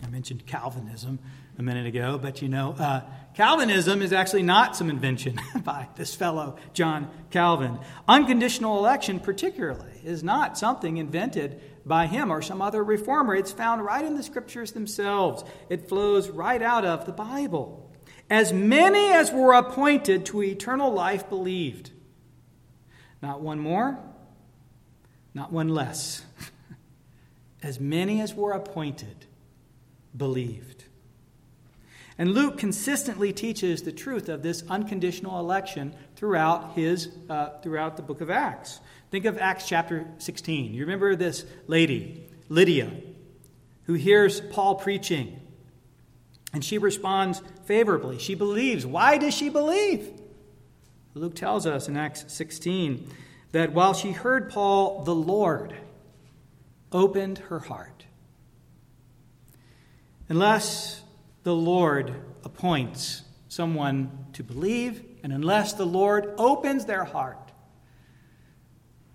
I 0.02 0.08
mentioned 0.08 0.46
Calvinism 0.46 1.18
a 1.60 1.62
minute 1.62 1.84
ago, 1.84 2.16
but 2.16 2.40
you 2.40 2.48
know, 2.48 2.74
uh, 2.78 3.02
Calvinism 3.34 4.00
is 4.00 4.14
actually 4.14 4.42
not 4.42 4.74
some 4.74 4.88
invention 4.88 5.38
by 5.62 5.86
this 5.94 6.14
fellow, 6.14 6.56
John 6.72 7.10
Calvin. 7.30 7.78
Unconditional 8.08 8.78
election, 8.78 9.20
particularly, 9.20 10.00
is 10.02 10.24
not 10.24 10.56
something 10.56 10.96
invented 10.96 11.60
by 11.84 12.06
him 12.06 12.30
or 12.30 12.40
some 12.40 12.62
other 12.62 12.82
reformer. 12.82 13.34
It's 13.34 13.52
found 13.52 13.84
right 13.84 14.02
in 14.02 14.16
the 14.16 14.22
scriptures 14.22 14.72
themselves, 14.72 15.44
it 15.68 15.86
flows 15.86 16.30
right 16.30 16.62
out 16.62 16.86
of 16.86 17.04
the 17.04 17.12
Bible. 17.12 17.92
As 18.30 18.54
many 18.54 19.12
as 19.12 19.30
were 19.30 19.52
appointed 19.52 20.24
to 20.26 20.42
eternal 20.42 20.90
life 20.90 21.28
believed. 21.28 21.90
Not 23.20 23.42
one 23.42 23.58
more, 23.58 23.98
not 25.34 25.52
one 25.52 25.68
less. 25.68 26.24
as 27.62 27.78
many 27.78 28.22
as 28.22 28.34
were 28.34 28.52
appointed 28.52 29.26
believed. 30.16 30.84
And 32.20 32.34
Luke 32.34 32.58
consistently 32.58 33.32
teaches 33.32 33.80
the 33.80 33.92
truth 33.92 34.28
of 34.28 34.42
this 34.42 34.62
unconditional 34.68 35.40
election 35.40 35.94
throughout, 36.16 36.74
his, 36.74 37.08
uh, 37.30 37.58
throughout 37.62 37.96
the 37.96 38.02
book 38.02 38.20
of 38.20 38.28
Acts. 38.28 38.78
Think 39.10 39.24
of 39.24 39.38
Acts 39.38 39.66
chapter 39.66 40.06
16. 40.18 40.74
You 40.74 40.82
remember 40.82 41.16
this 41.16 41.46
lady, 41.66 42.28
Lydia, 42.50 42.92
who 43.84 43.94
hears 43.94 44.42
Paul 44.42 44.74
preaching 44.74 45.40
and 46.52 46.62
she 46.62 46.76
responds 46.76 47.40
favorably. 47.64 48.18
She 48.18 48.34
believes. 48.34 48.84
Why 48.84 49.16
does 49.16 49.32
she 49.32 49.48
believe? 49.48 50.12
Luke 51.14 51.34
tells 51.34 51.66
us 51.66 51.88
in 51.88 51.96
Acts 51.96 52.26
16 52.28 53.08
that 53.52 53.72
while 53.72 53.94
she 53.94 54.12
heard 54.12 54.50
Paul, 54.50 55.04
the 55.04 55.14
Lord 55.14 55.74
opened 56.92 57.38
her 57.38 57.60
heart. 57.60 58.04
Unless 60.28 61.00
the 61.42 61.54
Lord 61.54 62.14
appoints 62.44 63.22
someone 63.48 64.26
to 64.34 64.42
believe, 64.42 65.02
and 65.22 65.32
unless 65.32 65.72
the 65.72 65.86
Lord 65.86 66.34
opens 66.38 66.84
their 66.84 67.04
heart, 67.04 67.52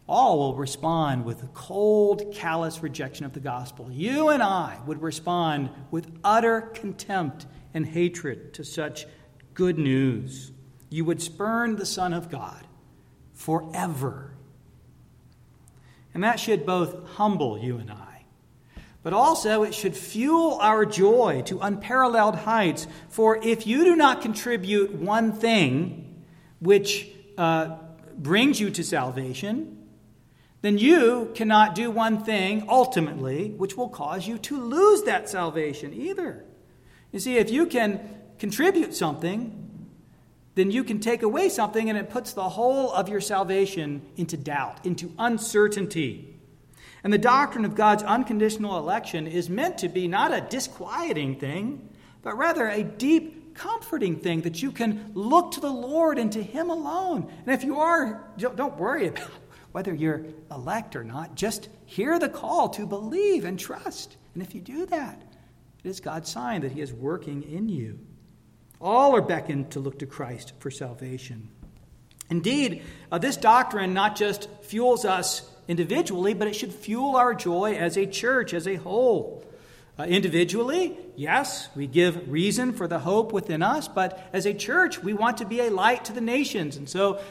all 0.08 0.38
will 0.38 0.56
respond 0.56 1.26
with 1.26 1.42
a 1.44 1.48
cold, 1.48 2.34
callous 2.34 2.84
rejection 2.84 3.26
of 3.26 3.34
the 3.34 3.40
gospel. 3.40 3.90
You 3.92 4.30
and 4.30 4.44
I 4.44 4.80
would 4.86 5.02
respond 5.02 5.70
with 5.90 6.12
utter 6.24 6.62
contempt 6.62 7.48
and 7.74 7.86
hatred 7.86 8.54
to 8.56 8.64
such 8.64 9.06
good 9.54 9.80
news. 9.80 10.52
You 10.90 11.06
would 11.06 11.22
spurn 11.22 11.76
the 11.76 11.86
Son 11.86 12.14
of 12.14 12.30
God 12.30 12.68
forever. 13.34 14.32
And 16.14 16.24
that 16.24 16.40
should 16.40 16.66
both 16.66 17.10
humble 17.16 17.58
you 17.58 17.78
and 17.78 17.92
I, 17.92 18.15
but 19.06 19.14
also 19.14 19.62
it 19.62 19.76
should 19.76 19.96
fuel 19.96 20.58
our 20.60 20.84
joy 20.84 21.44
to 21.46 21.60
unparalleled 21.60 22.34
heights. 22.34 22.88
For 23.08 23.38
if 23.38 23.68
you 23.68 23.84
do 23.84 23.96
not 23.96 24.24
contribute 24.24 24.96
one 24.96 25.32
thing 25.32 26.24
which 26.60 27.08
uh, 27.38 27.78
brings 28.18 28.60
you 28.60 28.72
to 28.72 28.84
salvation, 28.84 29.78
then 30.64 30.80
you 30.80 31.30
cannot 31.36 31.76
do 31.76 31.92
one 31.92 32.24
thing 32.24 32.66
ultimately 32.68 33.52
which 33.52 33.78
will 33.78 33.90
cause 33.90 34.28
you 34.28 34.40
to 34.40 34.60
lose 34.60 35.04
that 35.04 35.30
salvation 35.30 35.94
either. 35.94 36.44
You 37.12 37.20
see, 37.20 37.38
if 37.38 37.52
you 37.52 37.68
can 37.68 38.10
contribute 38.40 38.96
something, 38.96 39.88
then 40.56 40.72
you 40.72 40.84
can 40.84 41.00
take 41.00 41.22
away 41.22 41.50
something 41.50 41.90
and 41.92 41.98
it 42.00 42.10
puts 42.10 42.34
the 42.34 42.50
whole 42.50 42.92
of 42.92 43.08
your 43.08 43.22
salvation 43.22 44.02
into 44.18 44.36
doubt, 44.36 44.84
into 44.84 45.14
uncertainty. 45.20 46.35
And 47.06 47.14
the 47.14 47.20
doctrine 47.20 47.66
of 47.66 47.76
God's 47.76 48.02
unconditional 48.02 48.80
election 48.80 49.28
is 49.28 49.48
meant 49.48 49.78
to 49.78 49.90
be 49.90 50.08
not 50.08 50.34
a 50.34 50.42
disquieting 50.42 51.36
thing, 51.36 51.88
but 52.24 52.36
rather 52.36 52.68
a 52.68 52.82
deep, 52.82 53.54
comforting 53.54 54.16
thing 54.16 54.42
that 54.42 54.64
you 54.64 54.72
can 54.72 55.12
look 55.14 55.52
to 55.52 55.60
the 55.60 55.70
Lord 55.70 56.18
and 56.18 56.32
to 56.32 56.42
Him 56.42 56.72
alone. 56.72 57.32
And 57.46 57.54
if 57.54 57.64
you 57.64 57.80
are, 57.80 58.28
don't 58.38 58.78
worry 58.78 59.10
about 59.10 59.30
whether 59.72 59.94
you're 59.94 60.26
elect 60.50 60.96
or 60.96 61.04
not, 61.04 61.36
just 61.36 61.70
hear 61.86 62.18
the 62.18 62.28
call 62.28 62.70
to 62.70 62.88
believe 62.88 63.46
and 63.46 63.60
trust. 63.60 64.18
And 64.34 64.42
if 64.42 64.56
you 64.56 64.62
do 64.62 64.88
that, 64.88 65.22
it 65.84 65.88
is 65.88 66.00
God's 66.00 66.32
sign 66.32 66.62
that 66.62 66.72
He 66.72 66.82
is 66.82 66.92
working 66.92 67.44
in 67.44 67.70
you. 67.70 68.00
All 68.82 69.16
are 69.16 69.22
beckoned 69.22 69.70
to 69.74 69.80
look 69.80 70.00
to 70.00 70.08
Christ 70.08 70.54
for 70.58 70.72
salvation. 70.72 71.50
Indeed, 72.32 72.82
uh, 73.12 73.20
this 73.20 73.38
doctrine 73.38 73.94
not 73.94 74.16
just 74.16 74.50
fuels 74.64 75.06
us 75.06 75.48
individually, 75.68 76.34
but 76.34 76.48
it 76.48 76.56
should 76.56 76.74
fuel 76.74 77.16
our 77.16 77.34
joy 77.34 77.76
as 77.76 77.98
a 77.98 78.06
church, 78.06 78.54
as 78.54 78.68
a 78.68 78.76
whole. 78.76 79.44
Uh, 79.98 80.04
individually, 80.04 80.98
yes, 81.16 81.70
we 81.76 81.88
give 81.88 82.30
reason 82.30 82.74
for 82.74 82.88
the 82.88 83.00
hope 83.00 83.32
within 83.32 83.64
us, 83.64 83.88
but 83.88 84.28
as 84.34 84.46
a 84.46 84.54
church, 84.54 85.02
we 85.02 85.14
want 85.14 85.38
to 85.38 85.46
be 85.46 85.62
a 85.62 85.70
light 85.70 86.04
to 86.06 86.14
the 86.14 86.22
nations. 86.22 86.76
And 86.76 86.90
so 86.90 87.22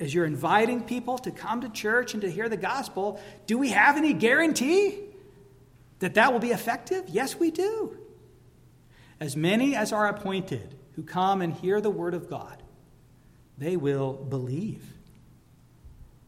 as 0.00 0.12
you're 0.12 0.26
inviting 0.26 0.82
people 0.82 1.18
to 1.18 1.30
come 1.30 1.60
to 1.60 1.68
church 1.68 2.12
and 2.12 2.22
to 2.22 2.30
hear 2.30 2.48
the 2.48 2.56
gospel, 2.56 3.20
do 3.46 3.56
we 3.56 3.70
have 3.70 3.96
any 3.96 4.12
guarantee 4.12 4.98
that 6.00 6.14
that 6.14 6.32
will 6.32 6.40
be 6.40 6.50
effective? 6.50 7.04
Yes, 7.08 7.36
we 7.36 7.50
do. 7.50 7.96
As 9.20 9.36
many 9.36 9.74
as 9.74 9.92
are 9.92 10.08
appointed 10.08 10.74
who 10.96 11.02
come 11.02 11.40
and 11.40 11.52
hear 11.52 11.80
the 11.80 11.90
word 11.90 12.14
of 12.14 12.28
God, 12.28 12.62
they 13.56 13.76
will 13.76 14.12
believe. 14.12 14.95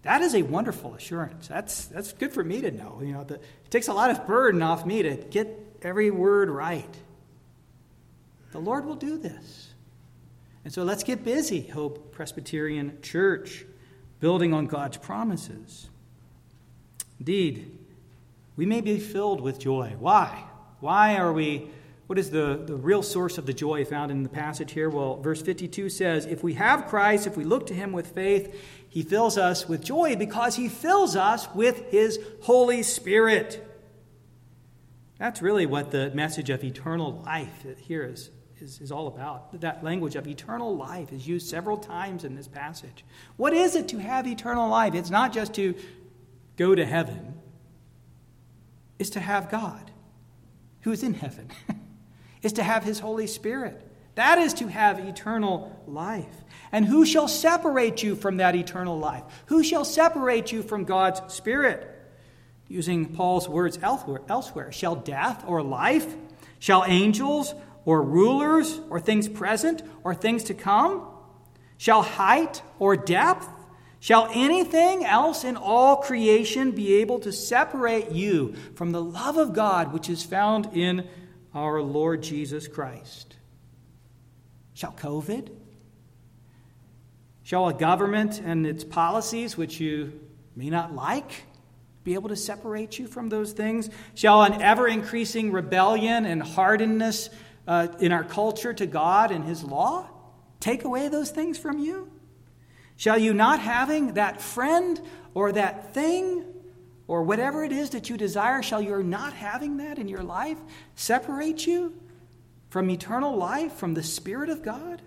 That 0.02 0.22
is 0.22 0.34
a 0.34 0.42
wonderful 0.42 0.94
assurance. 0.94 1.48
That's, 1.48 1.86
that's 1.86 2.12
good 2.12 2.32
for 2.32 2.44
me 2.44 2.60
to 2.60 2.70
know. 2.70 3.00
You 3.02 3.12
know, 3.12 3.24
the, 3.24 3.34
it 3.34 3.70
takes 3.70 3.88
a 3.88 3.92
lot 3.92 4.10
of 4.10 4.26
burden 4.26 4.62
off 4.62 4.86
me 4.86 5.02
to 5.02 5.16
get 5.16 5.48
every 5.82 6.10
word 6.10 6.48
right. 6.48 6.94
The 8.52 8.60
Lord 8.60 8.84
will 8.86 8.96
do 8.96 9.18
this. 9.18 9.68
And 10.64 10.72
so 10.72 10.82
let's 10.82 11.04
get 11.04 11.24
busy, 11.24 11.62
Hope 11.62 12.12
Presbyterian 12.12 12.98
Church, 13.02 13.64
building 14.20 14.52
on 14.52 14.66
God's 14.66 14.96
promises. 14.96 15.88
Indeed, 17.18 17.76
we 18.56 18.66
may 18.66 18.80
be 18.80 18.98
filled 18.98 19.40
with 19.40 19.58
joy. 19.58 19.94
Why? 19.98 20.44
Why 20.80 21.16
are 21.16 21.32
we? 21.32 21.70
What 22.08 22.18
is 22.18 22.30
the, 22.30 22.62
the 22.64 22.74
real 22.74 23.02
source 23.02 23.36
of 23.36 23.44
the 23.44 23.52
joy 23.52 23.84
found 23.84 24.10
in 24.10 24.22
the 24.22 24.30
passage 24.30 24.72
here? 24.72 24.88
Well, 24.88 25.20
verse 25.20 25.42
52 25.42 25.90
says, 25.90 26.24
If 26.24 26.42
we 26.42 26.54
have 26.54 26.86
Christ, 26.86 27.26
if 27.26 27.36
we 27.36 27.44
look 27.44 27.66
to 27.66 27.74
him 27.74 27.92
with 27.92 28.08
faith, 28.08 28.58
he 28.88 29.02
fills 29.02 29.36
us 29.36 29.68
with 29.68 29.84
joy 29.84 30.16
because 30.16 30.56
he 30.56 30.70
fills 30.70 31.16
us 31.16 31.46
with 31.54 31.90
his 31.90 32.18
Holy 32.40 32.82
Spirit. 32.82 33.62
That's 35.18 35.42
really 35.42 35.66
what 35.66 35.90
the 35.90 36.10
message 36.14 36.48
of 36.48 36.64
eternal 36.64 37.22
life 37.26 37.66
here 37.76 38.04
is, 38.04 38.30
is, 38.58 38.80
is, 38.80 38.90
all 38.90 39.08
about. 39.08 39.60
That 39.60 39.84
language 39.84 40.16
of 40.16 40.26
eternal 40.26 40.74
life 40.74 41.12
is 41.12 41.28
used 41.28 41.46
several 41.46 41.76
times 41.76 42.24
in 42.24 42.34
this 42.34 42.48
passage. 42.48 43.04
What 43.36 43.52
is 43.52 43.74
it 43.74 43.86
to 43.88 43.98
have 43.98 44.26
eternal 44.26 44.70
life? 44.70 44.94
It's 44.94 45.10
not 45.10 45.34
just 45.34 45.52
to 45.54 45.74
go 46.56 46.74
to 46.74 46.86
heaven, 46.86 47.34
it's 48.98 49.10
to 49.10 49.20
have 49.20 49.50
God 49.50 49.90
who 50.82 50.92
is 50.92 51.02
in 51.02 51.14
heaven, 51.14 51.50
it's 52.48 52.54
to 52.54 52.62
have 52.62 52.82
his 52.82 52.98
Holy 52.98 53.26
Spirit. 53.26 53.78
That 54.14 54.38
is 54.38 54.54
to 54.54 54.68
have 54.68 55.00
eternal 55.00 55.78
life. 55.86 56.44
And 56.72 56.86
who 56.86 57.04
shall 57.04 57.28
separate 57.28 58.02
you 58.02 58.16
from 58.16 58.38
that 58.38 58.56
eternal 58.56 58.98
life? 58.98 59.22
Who 59.46 59.62
shall 59.62 59.84
separate 59.84 60.50
you 60.50 60.62
from 60.62 60.84
God's 60.84 61.20
Spirit? 61.30 61.86
Using 62.66 63.14
Paul's 63.14 63.50
words 63.50 63.78
elsewhere 63.82 64.72
shall 64.72 64.96
death 64.96 65.44
or 65.46 65.62
life, 65.62 66.16
shall 66.58 66.86
angels 66.86 67.54
or 67.84 68.00
rulers 68.00 68.80
or 68.88 68.98
things 68.98 69.28
present 69.28 69.82
or 70.02 70.14
things 70.14 70.44
to 70.44 70.54
come, 70.54 71.06
shall 71.76 72.00
height 72.00 72.62
or 72.78 72.96
depth, 72.96 73.46
shall 74.00 74.30
anything 74.32 75.04
else 75.04 75.44
in 75.44 75.58
all 75.58 75.96
creation 75.96 76.70
be 76.70 76.94
able 76.94 77.18
to 77.18 77.30
separate 77.30 78.10
you 78.10 78.54
from 78.74 78.92
the 78.92 79.02
love 79.02 79.36
of 79.36 79.52
God 79.52 79.92
which 79.92 80.08
is 80.08 80.22
found 80.22 80.70
in 80.74 81.06
our 81.54 81.82
Lord 81.82 82.22
Jesus 82.22 82.68
Christ? 82.68 83.36
Shall 84.74 84.92
COVID? 84.92 85.50
Shall 87.42 87.68
a 87.68 87.74
government 87.74 88.40
and 88.44 88.66
its 88.66 88.84
policies, 88.84 89.56
which 89.56 89.80
you 89.80 90.20
may 90.54 90.70
not 90.70 90.94
like, 90.94 91.44
be 92.04 92.14
able 92.14 92.28
to 92.28 92.36
separate 92.36 92.98
you 92.98 93.06
from 93.06 93.28
those 93.28 93.52
things? 93.52 93.90
Shall 94.14 94.42
an 94.42 94.60
ever 94.60 94.86
increasing 94.86 95.52
rebellion 95.52 96.26
and 96.26 96.42
hardness 96.42 97.30
uh, 97.66 97.88
in 98.00 98.12
our 98.12 98.24
culture 98.24 98.72
to 98.72 98.86
God 98.86 99.30
and 99.30 99.44
His 99.44 99.64
law 99.64 100.08
take 100.60 100.84
away 100.84 101.08
those 101.08 101.30
things 101.30 101.58
from 101.58 101.78
you? 101.78 102.10
Shall 102.96 103.18
you 103.18 103.32
not 103.32 103.60
having 103.60 104.14
that 104.14 104.40
friend 104.40 105.00
or 105.32 105.52
that 105.52 105.94
thing 105.94 106.44
or 107.08 107.24
whatever 107.24 107.64
it 107.64 107.72
is 107.72 107.90
that 107.90 108.08
you 108.08 108.16
desire, 108.16 108.62
shall 108.62 108.80
your 108.80 109.02
not 109.02 109.32
having 109.32 109.78
that 109.78 109.98
in 109.98 110.06
your 110.06 110.22
life 110.22 110.58
separate 110.94 111.66
you 111.66 111.98
from 112.70 112.88
eternal 112.90 113.36
life, 113.36 113.72
from 113.72 113.94
the 113.94 114.02
Spirit 114.02 114.50
of 114.50 114.62
God? 114.62 115.02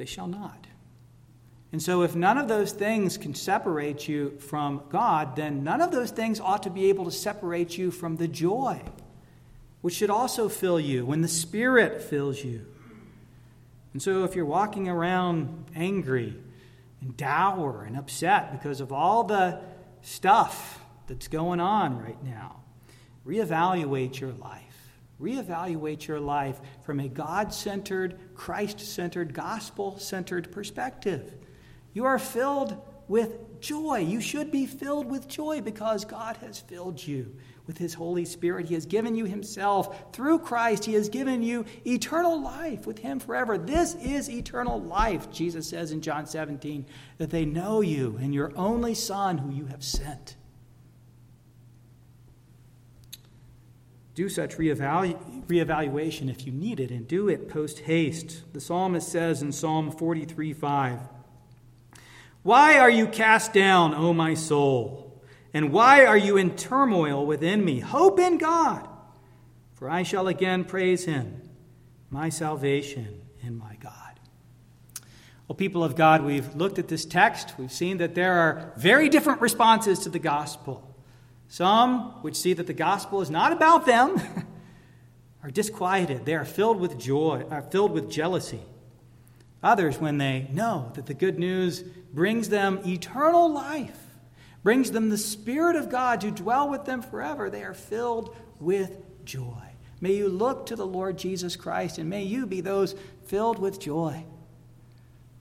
they 0.00 0.06
shall 0.06 0.26
not. 0.26 0.66
And 1.72 1.82
so, 1.82 2.02
if 2.02 2.16
none 2.16 2.38
of 2.38 2.48
those 2.48 2.72
things 2.72 3.18
can 3.18 3.34
separate 3.34 4.08
you 4.08 4.30
from 4.38 4.82
God, 4.88 5.36
then 5.36 5.62
none 5.62 5.82
of 5.82 5.92
those 5.92 6.10
things 6.10 6.40
ought 6.40 6.62
to 6.62 6.70
be 6.70 6.88
able 6.88 7.04
to 7.04 7.10
separate 7.10 7.76
you 7.76 7.90
from 7.90 8.16
the 8.16 8.26
joy, 8.26 8.80
which 9.82 9.94
should 9.94 10.08
also 10.08 10.48
fill 10.48 10.80
you 10.80 11.04
when 11.04 11.20
the 11.20 11.28
Spirit 11.28 12.00
fills 12.00 12.42
you. 12.42 12.64
And 13.92 14.00
so, 14.00 14.24
if 14.24 14.36
you're 14.36 14.44
walking 14.44 14.88
around 14.88 15.66
angry 15.74 16.36
and 17.00 17.16
dour 17.16 17.84
and 17.84 17.96
upset 17.96 18.52
because 18.52 18.80
of 18.80 18.92
all 18.92 19.24
the 19.24 19.60
stuff 20.02 20.80
that's 21.06 21.28
going 21.28 21.60
on 21.60 21.98
right 21.98 22.22
now, 22.22 22.60
reevaluate 23.26 24.20
your 24.20 24.32
life. 24.32 24.64
Reevaluate 25.20 26.06
your 26.06 26.20
life 26.20 26.60
from 26.82 27.00
a 27.00 27.08
God 27.08 27.52
centered, 27.52 28.18
Christ 28.34 28.80
centered, 28.80 29.34
gospel 29.34 29.98
centered 29.98 30.50
perspective. 30.50 31.34
You 31.92 32.04
are 32.06 32.18
filled 32.18 32.80
with 33.08 33.60
joy. 33.60 33.98
You 33.98 34.20
should 34.20 34.50
be 34.50 34.66
filled 34.66 35.10
with 35.10 35.28
joy 35.28 35.60
because 35.60 36.04
God 36.04 36.36
has 36.38 36.60
filled 36.60 37.04
you 37.04 37.36
with 37.70 37.78
His 37.78 37.94
Holy 37.94 38.24
Spirit. 38.24 38.66
He 38.66 38.74
has 38.74 38.84
given 38.84 39.14
you 39.14 39.26
Himself 39.26 40.12
through 40.12 40.40
Christ. 40.40 40.84
He 40.84 40.94
has 40.94 41.08
given 41.08 41.40
you 41.40 41.64
eternal 41.86 42.42
life 42.42 42.84
with 42.84 42.98
Him 42.98 43.20
forever. 43.20 43.56
This 43.56 43.94
is 43.94 44.28
eternal 44.28 44.82
life, 44.82 45.30
Jesus 45.30 45.68
says 45.68 45.92
in 45.92 46.00
John 46.00 46.26
17, 46.26 46.84
that 47.18 47.30
they 47.30 47.44
know 47.44 47.80
you 47.80 48.18
and 48.20 48.34
your 48.34 48.50
only 48.56 48.92
Son 48.92 49.38
who 49.38 49.52
you 49.52 49.66
have 49.66 49.84
sent. 49.84 50.34
Do 54.16 54.28
such 54.28 54.56
reevalu- 54.56 55.46
reevaluation 55.46 56.28
if 56.28 56.44
you 56.44 56.52
need 56.52 56.80
it, 56.80 56.90
and 56.90 57.06
do 57.06 57.28
it 57.28 57.48
post 57.48 57.78
haste. 57.78 58.52
The 58.52 58.60
psalmist 58.60 59.08
says 59.08 59.42
in 59.42 59.52
Psalm 59.52 59.92
43 59.92 60.54
5, 60.54 60.98
Why 62.42 62.80
are 62.80 62.90
you 62.90 63.06
cast 63.06 63.52
down, 63.52 63.94
O 63.94 64.12
my 64.12 64.34
soul? 64.34 65.09
And 65.52 65.72
why 65.72 66.04
are 66.04 66.16
you 66.16 66.36
in 66.36 66.56
turmoil 66.56 67.26
within 67.26 67.64
me? 67.64 67.80
Hope 67.80 68.20
in 68.20 68.38
God, 68.38 68.88
for 69.74 69.90
I 69.90 70.02
shall 70.02 70.28
again 70.28 70.64
praise 70.64 71.04
him, 71.04 71.42
my 72.08 72.28
salvation 72.28 73.22
and 73.42 73.58
my 73.58 73.76
God. 73.80 74.20
Well, 75.48 75.56
people 75.56 75.82
of 75.82 75.96
God, 75.96 76.22
we've 76.24 76.54
looked 76.54 76.78
at 76.78 76.86
this 76.86 77.04
text. 77.04 77.54
We've 77.58 77.72
seen 77.72 77.98
that 77.98 78.14
there 78.14 78.34
are 78.34 78.72
very 78.76 79.08
different 79.08 79.40
responses 79.40 79.98
to 80.00 80.08
the 80.08 80.20
gospel. 80.20 80.86
Some, 81.48 82.22
which 82.22 82.36
see 82.36 82.52
that 82.52 82.68
the 82.68 82.72
gospel 82.72 83.20
is 83.20 83.30
not 83.30 83.52
about 83.52 83.84
them, 83.84 84.20
are 85.42 85.50
disquieted. 85.50 86.24
They 86.24 86.36
are 86.36 86.44
filled 86.44 86.78
with 86.78 86.96
joy, 86.96 87.44
are 87.50 87.62
filled 87.62 87.90
with 87.90 88.08
jealousy. 88.08 88.60
Others, 89.60 89.98
when 89.98 90.18
they 90.18 90.46
know 90.52 90.92
that 90.94 91.06
the 91.06 91.14
good 91.14 91.38
news 91.38 91.82
brings 92.12 92.48
them 92.48 92.80
eternal 92.86 93.52
life, 93.52 93.99
brings 94.62 94.90
them 94.90 95.08
the 95.08 95.18
Spirit 95.18 95.76
of 95.76 95.88
God 95.88 96.20
to 96.20 96.30
dwell 96.30 96.68
with 96.68 96.84
them 96.84 97.02
forever, 97.02 97.50
they 97.50 97.64
are 97.64 97.74
filled 97.74 98.36
with 98.58 98.98
joy. 99.24 99.62
May 100.00 100.14
you 100.14 100.28
look 100.28 100.66
to 100.66 100.76
the 100.76 100.86
Lord 100.86 101.18
Jesus 101.18 101.56
Christ, 101.56 101.98
and 101.98 102.08
may 102.08 102.22
you 102.22 102.46
be 102.46 102.60
those 102.60 102.94
filled 103.26 103.58
with 103.58 103.78
joy 103.78 104.24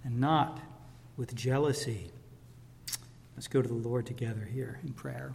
and 0.04 0.20
not 0.20 0.60
with 1.18 1.34
jealousy. 1.36 2.12
Let's 3.36 3.48
go 3.48 3.62
to 3.62 3.68
the 3.68 3.74
Lord 3.74 4.06
together 4.06 4.48
here 4.52 4.80
in 4.84 4.94
prayer. 4.94 5.34